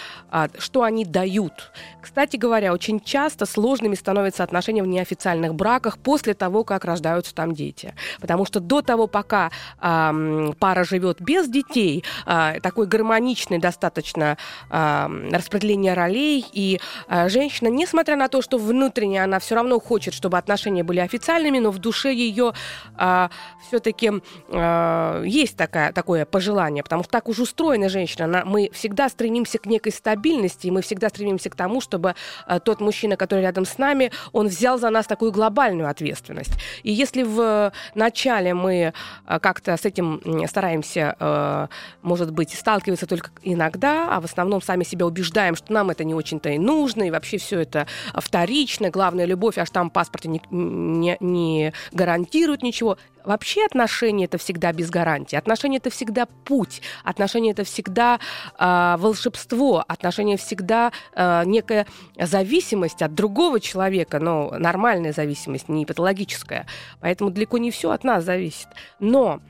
что 0.58 0.84
они 0.84 1.06
дают 1.06 1.43
дают. 1.44 1.72
Кстати 2.02 2.36
говоря, 2.36 2.74
очень 2.74 3.00
часто 3.00 3.46
сложными 3.46 3.96
становятся 3.96 4.44
отношения 4.44 4.84
в 4.84 4.88
неофициальных 4.88 5.56
браках 5.56 5.98
после 5.98 6.34
того, 6.34 6.64
как 6.64 6.86
рождаются 6.86 7.34
там 7.34 7.54
дети. 7.54 7.94
Потому 8.20 8.46
что 8.46 8.60
до 8.60 8.82
того, 8.82 9.08
пока 9.08 9.52
э, 9.82 10.52
пара 10.60 10.84
живет 10.84 11.22
без 11.22 11.48
детей, 11.48 12.04
э, 12.26 12.60
такой 12.62 12.88
гармоничный 12.88 13.60
достаточно 13.60 14.38
э, 14.70 15.30
распределение 15.32 15.94
ролей, 15.94 16.46
и 16.52 16.80
э, 17.08 17.30
женщина, 17.30 17.70
несмотря 17.70 18.16
на 18.16 18.28
то, 18.28 18.42
что 18.42 18.58
внутренне 18.58 19.24
она 19.24 19.40
все 19.40 19.56
равно 19.56 19.80
хочет, 19.80 20.14
чтобы 20.14 20.38
отношения 20.38 20.84
были 20.84 21.00
официальными, 21.00 21.60
но 21.60 21.72
в 21.72 21.80
душе 21.80 22.14
ее 22.14 22.54
э, 22.98 23.30
все-таки 23.68 24.12
э, 24.50 25.24
есть 25.26 25.56
такая, 25.56 25.94
такое 25.94 26.26
пожелание, 26.26 26.84
потому 26.84 27.04
что 27.04 27.12
так 27.12 27.30
уж 27.30 27.40
устроена 27.40 27.90
женщина. 27.90 28.26
Она, 28.26 28.44
мы 28.46 28.70
всегда 28.74 29.10
стремимся 29.10 29.58
к 29.58 29.66
некой 29.66 29.92
стабильности, 29.92 30.68
мы 30.68 30.82
всегда 30.82 31.10
стремимся 31.10 31.33
стремимся 31.34 31.50
к 31.50 31.56
тому, 31.56 31.82
чтобы 31.82 32.16
э, 32.48 32.60
тот 32.60 32.82
мужчина, 32.82 33.18
который 33.18 33.42
рядом 33.42 33.66
с 33.66 33.78
нами, 33.78 34.12
он 34.32 34.48
взял 34.48 34.78
за 34.78 34.90
нас 34.90 35.08
такую 35.08 35.32
глобальную 35.32 35.90
ответственность. 35.90 36.54
И 36.84 36.92
если 36.92 37.24
в 37.24 37.72
начале 37.96 38.54
мы 38.54 38.94
э, 39.28 39.40
как-то 39.40 39.76
с 39.78 39.86
этим 39.86 40.22
стараемся, 40.48 41.16
э, 41.20 41.68
может 42.02 42.32
быть, 42.32 42.54
сталкиваться 42.54 43.08
только 43.08 43.32
иногда, 43.44 44.08
а 44.16 44.22
в 44.22 44.26
основном 44.26 44.62
сами 44.62 44.84
себя 44.84 45.06
убеждаем, 45.06 45.56
что 45.56 45.74
нам 45.74 45.90
это 45.90 46.04
не 46.04 46.14
очень-то 46.14 46.50
и 46.50 46.58
нужно, 46.58 47.04
и 47.04 47.12
вообще 47.12 47.38
все 47.38 47.60
это 47.60 47.88
вторично, 48.14 48.90
главная 48.90 49.26
любовь, 49.26 49.58
а 49.58 49.66
штамп 49.66 49.94
паспорта 49.94 50.30
не, 50.30 50.42
не, 50.52 51.18
не 51.20 51.74
гарантирует 51.92 52.64
ничего, 52.64 52.98
Вообще 53.24 53.66
отношения 53.66 54.26
это 54.26 54.38
всегда 54.38 54.72
без 54.74 54.90
гарантии. 54.90 55.36
Отношения 55.36 55.78
это 55.78 55.90
всегда 55.90 56.26
путь. 56.26 56.82
Отношения 57.04 57.52
это 57.52 57.64
всегда 57.64 58.20
э, 58.60 58.96
волшебство. 58.98 59.84
Отношения 59.88 60.38
всегда 60.38 60.92
э, 61.16 61.44
некая 61.46 61.88
зависимость 62.20 63.02
от 63.02 63.14
другого 63.14 63.60
человека, 63.60 64.20
но 64.20 64.54
нормальная 64.58 65.14
зависимость, 65.14 65.70
не 65.70 65.86
патологическая. 65.86 66.68
Поэтому 67.00 67.32
далеко 67.32 67.58
не 67.58 67.72
все 67.72 67.92
от 67.92 68.04
нас 68.04 68.24
зависит. 68.24 68.68
Но 69.00 69.42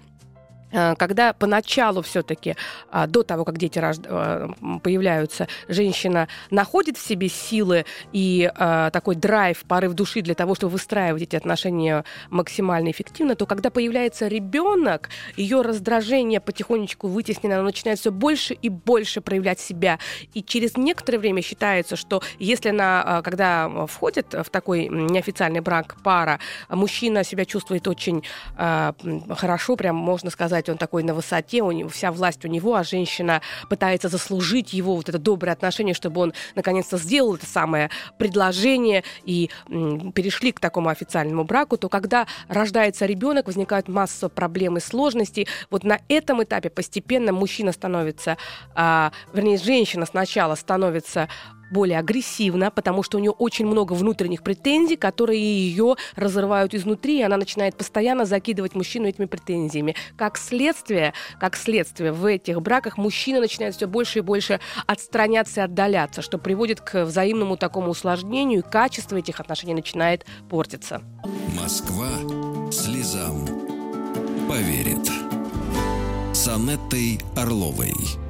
когда 0.97 1.33
поначалу 1.33 2.01
все-таки, 2.01 2.55
а, 2.89 3.05
до 3.05 3.23
того, 3.23 3.45
как 3.45 3.57
дети 3.57 3.79
э, 3.79 4.47
появляются, 4.81 5.47
женщина 5.67 6.27
находит 6.49 6.97
в 6.97 7.05
себе 7.05 7.29
силы 7.29 7.85
и 8.11 8.51
э, 8.53 8.89
такой 8.91 9.15
драйв, 9.15 9.63
порыв 9.67 9.93
души 9.93 10.21
для 10.21 10.33
того, 10.33 10.55
чтобы 10.55 10.73
выстраивать 10.73 11.21
эти 11.23 11.35
отношения 11.35 12.03
максимально 12.29 12.89
эффективно, 12.89 13.35
то 13.35 13.45
когда 13.45 13.69
появляется 13.69 14.27
ребенок, 14.27 15.09
ее 15.37 15.61
раздражение 15.61 16.39
потихонечку 16.39 17.07
вытеснено, 17.07 17.55
она 17.55 17.63
начинает 17.65 17.99
все 17.99 18.11
больше 18.11 18.53
и 18.55 18.69
больше 18.69 19.21
проявлять 19.21 19.59
себя. 19.59 19.99
И 20.33 20.41
через 20.43 20.75
некоторое 20.75 21.19
время 21.19 21.41
считается, 21.41 21.95
что 21.95 22.23
если 22.39 22.69
она, 22.69 23.21
когда 23.23 23.69
входит 23.87 24.33
в 24.33 24.49
такой 24.49 24.87
неофициальный 24.87 25.59
брак 25.61 25.97
пара, 26.03 26.39
мужчина 26.69 27.23
себя 27.23 27.45
чувствует 27.45 27.87
очень 27.87 28.23
хорошо, 28.55 29.75
прям 29.75 29.95
можно 29.95 30.29
сказать, 30.29 30.62
сказать, 30.63 30.69
он 30.69 30.77
такой 30.77 31.03
на 31.03 31.13
высоте, 31.13 31.61
у 31.61 31.71
него, 31.71 31.89
вся 31.89 32.11
власть 32.11 32.45
у 32.45 32.47
него, 32.47 32.75
а 32.75 32.83
женщина 32.83 33.41
пытается 33.69 34.09
заслужить 34.09 34.73
его 34.73 34.95
вот 34.95 35.09
это 35.09 35.19
доброе 35.19 35.51
отношение, 35.51 35.93
чтобы 35.93 36.21
он 36.21 36.33
наконец-то 36.55 36.97
сделал 36.97 37.35
это 37.35 37.45
самое 37.45 37.89
предложение 38.17 39.03
и 39.25 39.49
перешли 40.15 40.51
к 40.51 40.59
такому 40.59 40.89
официальному 40.89 41.43
браку, 41.43 41.77
то 41.77 41.89
когда 41.89 42.27
рождается 42.47 43.05
ребенок, 43.05 43.47
возникает 43.47 43.87
масса 43.87 44.29
проблем 44.29 44.77
и 44.77 44.79
сложностей. 44.79 45.47
Вот 45.69 45.83
на 45.83 45.99
этом 46.07 46.43
этапе 46.43 46.69
постепенно 46.69 47.31
мужчина 47.31 47.71
становится, 47.71 48.37
а, 48.75 49.11
вернее, 49.33 49.57
женщина 49.57 50.05
сначала 50.05 50.55
становится 50.55 51.27
более 51.73 51.99
агрессивна, 51.99 52.71
потому 52.71 53.03
что 53.03 53.17
у 53.17 53.19
нее 53.19 53.31
очень 53.31 53.65
много 53.65 53.93
внутренних 53.93 54.43
претензий, 54.43 54.95
которые 54.95 55.41
ее 55.41 55.95
разрывают 56.15 56.73
изнутри, 56.73 57.19
и 57.19 57.23
она 57.23 57.35
начинает 57.35 57.75
постоянно 57.75 58.25
закидывать 58.25 58.75
мужчину 58.75 59.07
этими 59.07 59.25
претензиями. 59.25 59.95
Как 60.15 60.37
следствие, 60.37 61.13
как 61.39 61.57
следствие 61.57 62.13
в 62.13 62.25
этих 62.25 62.61
браках 62.61 62.97
мужчина 62.97 63.41
начинает 63.41 63.75
все 63.75 63.87
больше 63.87 64.19
и 64.19 64.21
больше 64.21 64.59
отстраняться 64.87 65.61
и 65.61 65.63
отдаляться, 65.63 66.21
что 66.21 66.37
приводит 66.37 66.79
к 66.79 67.03
взаимному 67.03 67.57
такому 67.57 67.89
усложнению, 67.89 68.59
и 68.59 68.61
качество 68.61 69.17
этих 69.17 69.39
отношений 69.39 69.73
начинает 69.73 70.25
портиться. 70.49 71.01
Москва 71.59 72.09
слезам 72.71 73.45
поверит. 74.47 75.09
С 76.33 76.47
Анеттой 76.47 77.19
Орловой. 77.35 78.22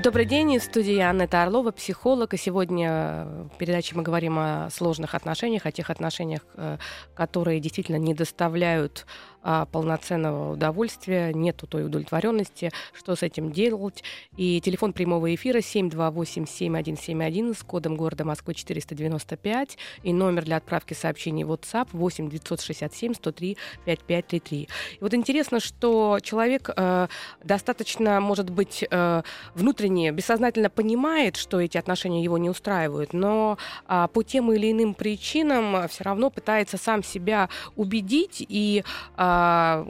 Добрый 0.00 0.26
день, 0.26 0.56
в 0.60 0.62
студии 0.62 1.00
Анна 1.00 1.24
Орлова, 1.24 1.72
психолог. 1.72 2.32
И 2.32 2.36
сегодня 2.36 3.26
в 3.52 3.58
передаче 3.58 3.96
мы 3.96 4.04
говорим 4.04 4.38
о 4.38 4.68
сложных 4.70 5.16
отношениях, 5.16 5.66
о 5.66 5.72
тех 5.72 5.90
отношениях, 5.90 6.42
э, 6.54 6.78
которые 7.16 7.58
действительно 7.58 7.96
не 7.96 8.14
доставляют 8.14 9.06
а, 9.50 9.64
полноценного 9.64 10.52
удовольствия, 10.52 11.32
нету 11.32 11.66
той 11.66 11.86
удовлетворенности, 11.86 12.70
что 12.92 13.16
с 13.16 13.22
этим 13.22 13.50
делать. 13.50 14.04
И 14.36 14.60
телефон 14.60 14.92
прямого 14.92 15.34
эфира 15.34 15.60
728-7171 15.60 17.58
с 17.58 17.62
кодом 17.62 17.96
города 17.96 18.26
Москвы 18.26 18.52
495 18.52 19.78
и 20.02 20.12
номер 20.12 20.44
для 20.44 20.58
отправки 20.58 20.92
сообщений 20.92 21.44
WhatsApp 21.44 21.88
8 21.92 22.28
967 22.28 23.14
103 23.14 23.56
5533. 23.86 24.60
И 24.60 24.68
вот 25.00 25.14
интересно, 25.14 25.60
что 25.60 26.18
человек 26.22 26.68
э, 26.76 27.08
достаточно, 27.42 28.20
может 28.20 28.50
быть, 28.50 28.84
э, 28.90 29.22
внутренне, 29.54 30.12
бессознательно 30.12 30.68
понимает, 30.68 31.36
что 31.36 31.58
эти 31.58 31.78
отношения 31.78 32.22
его 32.22 32.36
не 32.36 32.50
устраивают, 32.50 33.14
но 33.14 33.56
э, 33.88 34.08
по 34.12 34.22
тем 34.22 34.52
или 34.52 34.70
иным 34.72 34.92
причинам 34.92 35.88
все 35.88 36.04
равно 36.04 36.28
пытается 36.28 36.76
сам 36.76 37.02
себя 37.02 37.48
убедить 37.76 38.44
и 38.46 38.84
э, 39.16 39.37
а, 39.38 39.84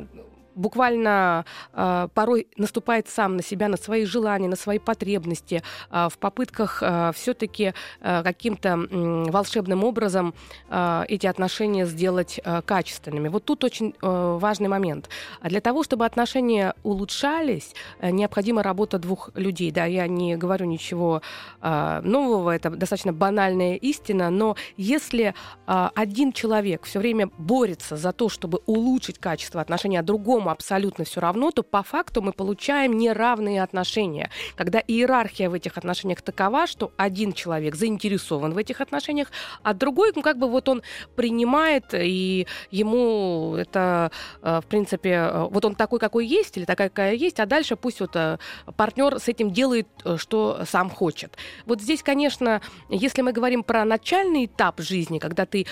буквально 0.58 1.44
э, 1.72 2.08
порой 2.14 2.48
наступает 2.56 3.08
сам 3.08 3.36
на 3.36 3.42
себя, 3.42 3.68
на 3.68 3.76
свои 3.76 4.04
желания, 4.04 4.48
на 4.48 4.56
свои 4.56 4.78
потребности, 4.78 5.62
э, 5.90 6.08
в 6.10 6.18
попытках 6.18 6.82
э, 6.82 7.12
все-таки 7.14 7.72
э, 8.00 8.22
каким-то 8.22 8.68
э, 8.68 9.24
волшебным 9.30 9.84
образом 9.84 10.34
э, 10.68 11.04
эти 11.08 11.26
отношения 11.26 11.86
сделать 11.86 12.40
э, 12.44 12.62
качественными. 12.62 13.28
Вот 13.28 13.44
тут 13.44 13.64
очень 13.64 13.94
э, 14.02 14.38
важный 14.40 14.68
момент. 14.68 15.08
А 15.40 15.48
для 15.48 15.60
того, 15.60 15.82
чтобы 15.82 16.04
отношения 16.04 16.74
улучшались, 16.82 17.74
э, 18.00 18.10
необходима 18.10 18.62
работа 18.62 18.98
двух 18.98 19.30
людей. 19.34 19.70
Да, 19.70 19.84
я 19.84 20.08
не 20.08 20.36
говорю 20.36 20.66
ничего 20.66 21.22
э, 21.62 22.00
нового, 22.02 22.50
это 22.50 22.70
достаточно 22.70 23.12
банальная 23.12 23.76
истина, 23.76 24.30
но 24.30 24.56
если 24.76 25.34
э, 25.66 25.88
один 25.94 26.32
человек 26.32 26.84
все 26.84 26.98
время 26.98 27.30
борется 27.38 27.96
за 27.96 28.12
то, 28.12 28.28
чтобы 28.28 28.60
улучшить 28.66 29.18
качество 29.18 29.60
отношений, 29.60 29.96
а 29.98 30.02
другому 30.02 30.47
абсолютно 30.48 31.04
все 31.04 31.20
равно, 31.20 31.50
то 31.50 31.62
по 31.62 31.82
факту 31.82 32.22
мы 32.22 32.32
получаем 32.32 32.96
неравные 32.96 33.62
отношения. 33.62 34.30
Когда 34.56 34.80
иерархия 34.86 35.50
в 35.50 35.54
этих 35.54 35.76
отношениях 35.78 36.22
такова, 36.22 36.66
что 36.66 36.92
один 36.96 37.32
человек 37.32 37.74
заинтересован 37.74 38.52
в 38.52 38.58
этих 38.58 38.80
отношениях, 38.80 39.30
а 39.62 39.74
другой, 39.74 40.12
ну, 40.14 40.22
как 40.22 40.38
бы 40.38 40.48
вот 40.48 40.68
он 40.68 40.82
принимает, 41.16 41.94
и 41.94 42.46
ему 42.70 43.54
это, 43.56 44.10
э, 44.42 44.60
в 44.62 44.66
принципе, 44.66 45.10
э, 45.10 45.48
вот 45.50 45.64
он 45.64 45.74
такой, 45.74 45.98
какой 45.98 46.26
есть, 46.26 46.56
или 46.56 46.64
такая, 46.64 46.88
какая 46.88 47.14
есть, 47.14 47.40
а 47.40 47.46
дальше 47.46 47.76
пусть 47.76 48.00
вот 48.00 48.14
э, 48.16 48.38
партнер 48.76 49.18
с 49.18 49.28
этим 49.28 49.50
делает, 49.50 49.88
что 50.16 50.60
сам 50.66 50.90
хочет. 50.90 51.36
Вот 51.66 51.80
здесь, 51.80 52.02
конечно, 52.02 52.60
если 52.88 53.22
мы 53.22 53.32
говорим 53.32 53.62
про 53.62 53.84
начальный 53.84 54.46
этап 54.46 54.80
жизни, 54.80 55.18
когда 55.18 55.46
ты 55.46 55.66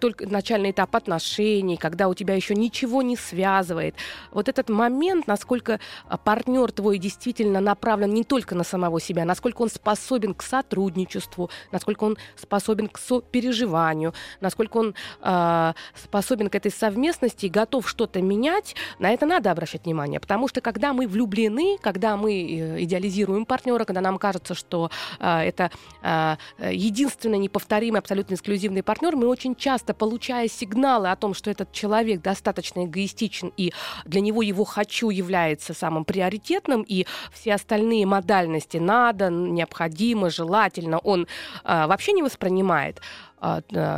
только 0.00 0.26
начальный 0.28 0.70
этап 0.70 0.94
отношений, 0.96 1.76
когда 1.76 2.08
у 2.08 2.14
тебя 2.14 2.34
еще 2.34 2.54
ничего 2.54 3.02
не 3.02 3.16
связывает, 3.16 3.94
вот 4.32 4.48
этот 4.48 4.68
момент, 4.68 5.26
насколько 5.26 5.80
а, 6.08 6.16
партнер 6.16 6.72
твой 6.72 6.98
действительно 6.98 7.60
направлен 7.60 8.12
не 8.12 8.24
только 8.24 8.54
на 8.54 8.64
самого 8.64 9.00
себя, 9.00 9.24
насколько 9.24 9.62
он 9.62 9.68
способен 9.68 10.34
к 10.34 10.42
сотрудничеству, 10.42 11.50
насколько 11.72 12.04
он 12.04 12.16
способен 12.36 12.88
к 12.88 12.98
сопереживанию, 12.98 14.14
насколько 14.40 14.76
он 14.78 14.94
э, 15.20 15.72
способен 15.94 16.48
к 16.48 16.54
этой 16.54 16.70
совместности 16.70 17.46
и 17.46 17.48
готов 17.48 17.88
что-то 17.88 18.20
менять, 18.22 18.74
на 18.98 19.10
это 19.10 19.26
надо 19.26 19.50
обращать 19.50 19.84
внимание. 19.84 20.20
Потому 20.20 20.48
что 20.48 20.60
когда 20.60 20.92
мы 20.92 21.06
влюблены, 21.06 21.78
когда 21.80 22.16
мы 22.16 22.32
э, 22.32 22.82
идеализируем 22.84 23.46
партнера, 23.46 23.84
когда 23.84 24.00
нам 24.00 24.18
кажется, 24.18 24.54
что 24.54 24.90
э, 25.18 25.40
это 25.40 25.70
э, 26.02 26.36
единственный 26.72 27.38
неповторимый, 27.38 28.00
абсолютно 28.00 28.34
эксклюзивный 28.34 28.82
партнер, 28.82 29.16
мы 29.16 29.26
очень 29.28 29.54
часто, 29.54 29.94
получая 29.94 30.48
сигналы 30.48 31.10
о 31.10 31.16
том, 31.16 31.34
что 31.34 31.50
этот 31.50 31.72
человек 31.72 32.22
достаточно 32.22 32.84
эгоистичен 32.84 33.52
и 33.56 33.72
для 34.04 34.20
него 34.20 34.42
его 34.42 34.64
«хочу» 34.64 35.10
является 35.10 35.74
самым 35.74 36.04
приоритетным, 36.04 36.82
и 36.82 37.06
все 37.32 37.54
остальные 37.54 38.06
модальности 38.06 38.76
«надо», 38.76 39.30
«необходимо», 39.30 40.30
«желательно» 40.30 40.98
он 40.98 41.26
э, 41.64 41.86
вообще 41.86 42.12
не 42.12 42.22
воспринимает, 42.22 43.00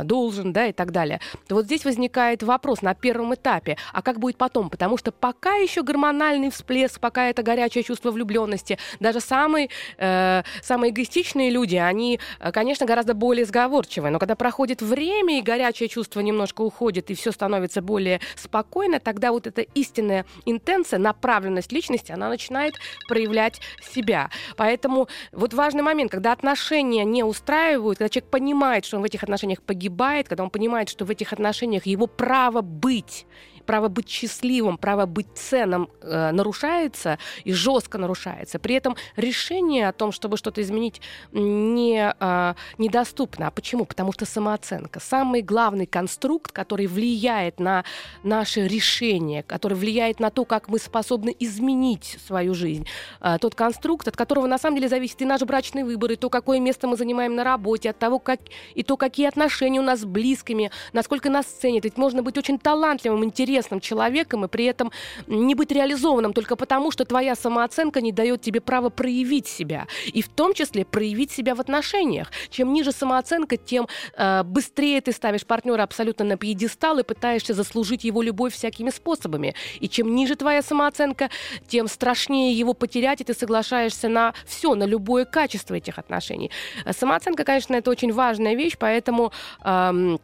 должен, 0.03 0.53
да, 0.53 0.67
и 0.67 0.73
так 0.73 0.91
далее, 0.91 1.19
вот 1.49 1.65
здесь 1.65 1.85
возникает 1.85 2.43
вопрос 2.43 2.81
на 2.81 2.93
первом 2.93 3.33
этапе, 3.33 3.77
а 3.93 4.01
как 4.01 4.19
будет 4.19 4.37
потом? 4.37 4.69
Потому 4.69 4.97
что 4.97 5.11
пока 5.11 5.55
еще 5.55 5.83
гормональный 5.83 6.49
всплеск, 6.49 6.99
пока 6.99 7.29
это 7.29 7.43
горячее 7.43 7.83
чувство 7.83 8.11
влюбленности, 8.11 8.77
даже 8.99 9.19
самые, 9.19 9.69
э, 9.97 10.43
самые 10.61 10.91
эгоистичные 10.91 11.49
люди, 11.49 11.75
они, 11.75 12.19
э, 12.39 12.51
конечно, 12.51 12.85
гораздо 12.85 13.13
более 13.13 13.45
сговорчивые, 13.45 14.11
но 14.11 14.19
когда 14.19 14.35
проходит 14.35 14.81
время 14.81 15.39
и 15.39 15.41
горячее 15.41 15.89
чувство 15.89 16.19
немножко 16.19 16.61
уходит, 16.61 17.09
и 17.09 17.15
все 17.15 17.31
становится 17.31 17.81
более 17.81 18.19
спокойно, 18.35 18.99
тогда 18.99 19.31
вот 19.31 19.47
эта 19.47 19.61
истинная 19.61 20.25
интенция, 20.45 20.99
направленность 20.99 21.71
личности, 21.71 22.11
она 22.11 22.29
начинает 22.29 22.75
проявлять 23.07 23.61
себя. 23.81 24.29
Поэтому 24.57 25.07
вот 25.31 25.53
важный 25.53 25.83
момент, 25.83 26.11
когда 26.11 26.31
отношения 26.31 27.05
не 27.05 27.23
устраивают, 27.23 27.97
когда 27.97 28.09
человек 28.09 28.29
понимает, 28.29 28.85
что 28.85 28.97
он 28.97 29.03
в 29.03 29.05
этих 29.05 29.23
отношениях 29.29 29.61
погибает, 29.61 30.27
когда 30.27 30.43
он 30.43 30.49
понимает, 30.49 30.89
что 30.89 31.05
в 31.05 31.09
этих 31.09 31.33
отношениях 31.33 31.85
его 31.85 32.07
право 32.07 32.61
быть 32.61 33.25
право 33.69 33.87
быть 33.87 34.09
счастливым, 34.09 34.79
право 34.79 35.05
быть 35.05 35.27
ценным 35.35 35.89
э, 36.01 36.31
нарушается 36.31 37.19
и 37.43 37.53
жестко 37.53 37.99
нарушается. 37.99 38.57
При 38.57 38.73
этом 38.73 38.95
решение 39.15 39.87
о 39.89 39.93
том, 39.93 40.11
чтобы 40.11 40.37
что-то 40.37 40.59
изменить, 40.63 41.01
не, 41.33 42.15
э, 42.19 42.53
недоступно. 42.79 43.45
А 43.45 43.51
почему? 43.51 43.85
Потому 43.85 44.11
что 44.11 44.25
самооценка. 44.25 44.99
Самый 44.99 45.43
главный 45.43 45.85
конструкт, 45.85 46.51
который 46.51 46.87
влияет 46.87 47.59
на 47.59 47.83
наше 48.23 48.67
решение, 48.67 49.43
который 49.43 49.75
влияет 49.75 50.19
на 50.19 50.31
то, 50.31 50.45
как 50.45 50.67
мы 50.67 50.79
способны 50.79 51.35
изменить 51.39 52.17
свою 52.25 52.55
жизнь. 52.55 52.87
Э, 53.21 53.37
тот 53.39 53.53
конструкт, 53.53 54.07
от 54.07 54.17
которого 54.17 54.47
на 54.47 54.57
самом 54.57 54.77
деле 54.77 54.89
зависит 54.89 55.21
и 55.21 55.25
наш 55.25 55.41
брачный 55.41 55.83
выбор, 55.83 56.13
и 56.13 56.15
то, 56.15 56.31
какое 56.31 56.59
место 56.59 56.87
мы 56.87 56.97
занимаем 56.97 57.35
на 57.35 57.43
работе, 57.43 57.91
от 57.91 57.99
того, 57.99 58.17
как, 58.17 58.39
и 58.73 58.81
то, 58.81 58.97
какие 58.97 59.27
отношения 59.27 59.79
у 59.79 59.83
нас 59.83 59.99
с 59.99 60.05
близкими, 60.05 60.71
насколько 60.91 61.29
нас 61.29 61.45
ценят. 61.45 61.83
Ведь 61.83 61.97
можно 61.97 62.23
быть 62.23 62.35
очень 62.35 62.57
талантливым, 62.57 63.23
интересным, 63.23 63.58
интересным 63.59 63.79
человеком 63.79 64.45
и 64.45 64.47
при 64.47 64.65
этом 64.65 64.91
не 65.27 65.55
быть 65.55 65.71
реализованным 65.71 66.33
только 66.33 66.55
потому, 66.55 66.91
что 66.91 67.05
твоя 67.05 67.35
самооценка 67.35 68.01
не 68.01 68.11
дает 68.11 68.41
тебе 68.41 68.61
права 68.61 68.89
проявить 68.89 69.47
себя. 69.47 69.87
И 70.05 70.21
в 70.21 70.29
том 70.29 70.53
числе 70.53 70.85
проявить 70.85 71.31
себя 71.31 71.55
в 71.55 71.59
отношениях. 71.59 72.31
Чем 72.49 72.73
ниже 72.73 72.91
самооценка, 72.91 73.57
тем 73.57 73.87
э, 74.17 74.43
быстрее 74.43 75.01
ты 75.01 75.11
ставишь 75.11 75.45
партнера 75.45 75.83
абсолютно 75.83 76.25
на 76.25 76.37
пьедестал 76.37 76.99
и 76.99 77.03
пытаешься 77.03 77.53
заслужить 77.53 78.03
его 78.03 78.21
любовь 78.21 78.53
всякими 78.53 78.91
способами. 78.91 79.55
И 79.81 79.89
чем 79.89 80.15
ниже 80.15 80.35
твоя 80.35 80.61
самооценка, 80.61 81.29
тем 81.67 81.87
страшнее 81.87 82.53
его 82.53 82.73
потерять, 82.73 83.21
и 83.21 83.23
ты 83.23 83.33
соглашаешься 83.33 84.09
на 84.09 84.33
все, 84.45 84.75
на 84.75 84.85
любое 84.85 85.25
качество 85.25 85.75
этих 85.75 85.99
отношений. 85.99 86.51
Э, 86.85 86.93
самооценка, 86.93 87.43
конечно, 87.43 87.75
это 87.75 87.91
очень 87.91 88.13
важная 88.13 88.55
вещь, 88.55 88.77
поэтому 88.79 89.31
эм, 89.63 90.19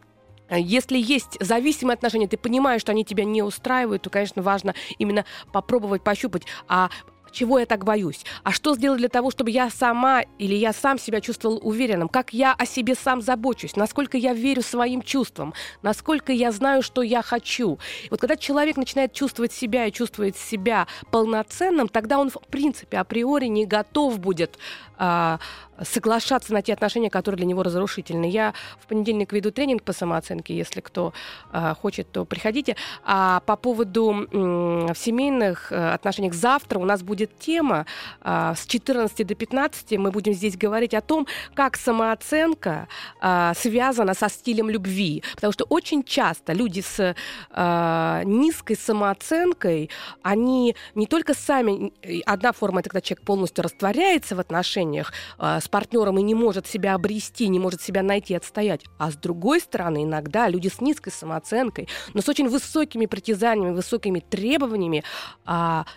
если 0.50 0.98
есть 0.98 1.38
зависимые 1.40 1.96
отношения, 1.96 2.28
ты 2.28 2.38
понимаешь, 2.38 2.82
что 2.82 2.92
они 2.92 3.04
тебя 3.04 3.26
не 3.26 3.42
устраивают, 3.42 4.04
то, 4.04 4.10
конечно, 4.10 4.42
важно 4.42 4.76
именно 4.98 5.26
попробовать 5.52 6.04
пощупать, 6.04 6.44
а 6.68 6.90
чего 7.36 7.60
я 7.60 7.66
так 7.66 7.84
боюсь? 7.84 8.26
А 8.44 8.52
что 8.52 8.76
сделать 8.76 9.00
для 9.00 9.10
того, 9.10 9.30
чтобы 9.30 9.52
я 9.52 9.70
сама 9.70 10.22
или 10.40 10.56
я 10.56 10.72
сам 10.74 10.98
себя 10.98 11.20
чувствовал 11.20 11.60
уверенным? 11.62 12.08
Как 12.08 12.34
я 12.34 12.54
о 12.54 12.66
себе 12.66 12.96
сам 12.96 13.22
забочусь? 13.22 13.76
Насколько 13.76 14.18
я 14.18 14.34
верю 14.34 14.62
своим 14.62 15.02
чувствам? 15.02 15.54
Насколько 15.82 16.32
я 16.32 16.52
знаю, 16.52 16.82
что 16.82 17.02
я 17.02 17.22
хочу? 17.22 17.78
И 18.04 18.08
вот 18.10 18.22
когда 18.22 18.38
человек 18.38 18.78
начинает 18.78 19.12
чувствовать 19.14 19.52
себя 19.52 19.86
и 19.86 19.92
чувствует 19.92 20.38
себя 20.38 20.88
полноценным, 21.12 21.90
тогда 21.90 22.20
он, 22.20 22.30
в 22.30 22.40
принципе, 22.50 22.98
априори 22.98 23.48
не 23.48 23.66
готов 23.66 24.20
будет 24.20 24.58
а, 24.98 25.40
соглашаться 25.82 26.54
на 26.54 26.62
те 26.62 26.74
отношения, 26.74 27.10
которые 27.10 27.38
для 27.38 27.46
него 27.46 27.64
разрушительны. 27.64 28.30
Я 28.30 28.54
в 28.80 28.88
понедельник 28.88 29.34
веду 29.34 29.52
тренинг 29.52 29.84
по 29.84 29.94
самооценке, 29.94 30.56
если 30.56 30.80
кто 30.80 31.14
а, 31.52 31.76
хочет, 31.76 32.10
то 32.12 32.24
приходите. 32.24 32.76
А 33.04 33.42
по 33.42 33.58
поводу 33.58 34.28
м, 34.32 34.96
семейных 34.96 35.72
э, 35.72 35.94
отношениях 35.94 36.34
завтра 36.34 36.80
у 36.80 36.86
нас 36.86 37.04
будет 37.04 37.25
тема 37.28 37.86
а, 38.22 38.56
с 38.56 38.66
14 38.66 39.26
до 39.26 39.36
15 39.36 39.98
мы 39.98 40.12
будем 40.12 40.34
здесь 40.34 40.58
говорить 40.58 40.94
о 40.94 41.02
том, 41.02 41.28
как 41.54 41.78
самооценка 41.78 42.88
а, 43.20 43.54
связана 43.54 44.14
со 44.14 44.30
стилем 44.30 44.70
любви, 44.70 45.24
потому 45.36 45.54
что 45.54 45.66
очень 45.66 46.04
часто 46.04 46.54
люди 46.54 46.82
с 46.82 47.16
а, 47.52 48.24
низкой 48.24 48.76
самооценкой, 48.76 49.90
они 50.22 50.76
не 50.96 51.08
только 51.08 51.34
сами 51.34 51.94
одна 52.26 52.52
форма 52.52 52.80
это 52.80 52.90
когда 52.90 53.02
человек 53.02 53.26
полностью 53.26 53.64
растворяется 53.64 54.36
в 54.36 54.40
отношениях 54.40 55.14
с 55.40 55.68
партнером 55.68 56.18
и 56.20 56.22
не 56.22 56.36
может 56.36 56.68
себя 56.68 56.96
обрести, 56.96 57.48
не 57.48 57.60
может 57.60 57.82
себя 57.82 58.04
найти, 58.04 58.34
отстоять. 58.36 58.84
А 58.98 59.12
с 59.12 59.16
другой 59.16 59.60
стороны, 59.60 60.04
иногда 60.04 60.48
люди 60.48 60.68
с 60.68 60.82
низкой 60.82 61.12
самооценкой, 61.12 61.88
но 62.14 62.22
с 62.22 62.30
очень 62.30 62.48
высокими 62.48 63.06
притязаниями, 63.06 63.74
высокими 63.76 64.20
требованиями 64.20 65.04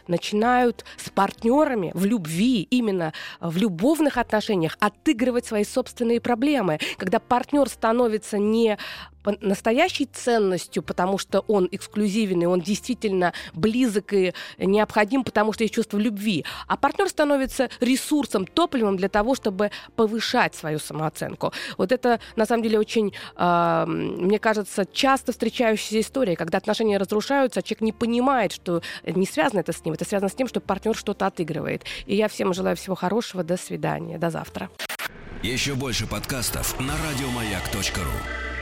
начинают 0.06 0.84
с 0.96 1.10
партнерами 1.18 1.90
в 1.94 2.04
любви, 2.04 2.62
именно 2.70 3.12
в 3.40 3.56
любовных 3.56 4.18
отношениях 4.18 4.76
отыгрывать 4.78 5.46
свои 5.46 5.64
собственные 5.64 6.20
проблемы. 6.20 6.78
Когда 6.96 7.18
партнер 7.18 7.68
становится 7.68 8.38
не 8.38 8.78
настоящей 9.40 10.06
ценностью, 10.06 10.82
потому 10.82 11.18
что 11.18 11.40
он 11.40 11.68
эксклюзивен, 11.70 12.42
и 12.42 12.46
он 12.46 12.60
действительно 12.60 13.32
близок 13.54 14.12
и 14.12 14.32
необходим, 14.58 15.24
потому 15.24 15.52
что 15.52 15.64
есть 15.64 15.74
чувство 15.74 15.98
любви. 15.98 16.44
А 16.66 16.76
партнер 16.76 17.08
становится 17.08 17.68
ресурсом, 17.80 18.46
топливом 18.46 18.96
для 18.96 19.08
того, 19.08 19.34
чтобы 19.34 19.70
повышать 19.96 20.54
свою 20.54 20.78
самооценку. 20.78 21.52
Вот 21.76 21.92
это, 21.92 22.20
на 22.36 22.46
самом 22.46 22.62
деле, 22.62 22.78
очень, 22.78 23.12
э, 23.36 23.84
мне 23.86 24.38
кажется, 24.38 24.86
часто 24.92 25.32
встречающаяся 25.32 26.00
история, 26.00 26.36
когда 26.36 26.58
отношения 26.58 26.98
разрушаются, 26.98 27.60
а 27.60 27.62
человек 27.62 27.80
не 27.82 27.92
понимает, 27.92 28.52
что 28.52 28.82
не 29.04 29.26
связано 29.26 29.60
это 29.60 29.72
с 29.72 29.84
ним, 29.84 29.94
это 29.94 30.04
связано 30.04 30.28
с 30.28 30.34
тем, 30.34 30.48
что 30.48 30.60
партнер 30.60 30.94
что-то 30.94 31.26
отыгрывает. 31.26 31.84
И 32.06 32.16
я 32.16 32.28
всем 32.28 32.52
желаю 32.52 32.76
всего 32.76 32.94
хорошего. 32.94 33.44
До 33.44 33.56
свидания. 33.56 34.18
До 34.18 34.30
завтра. 34.30 34.70
Еще 35.42 35.74
больше 35.74 36.06
подкастов 36.06 36.78
на 36.80 36.94
радиомаяк.ру 37.08 38.57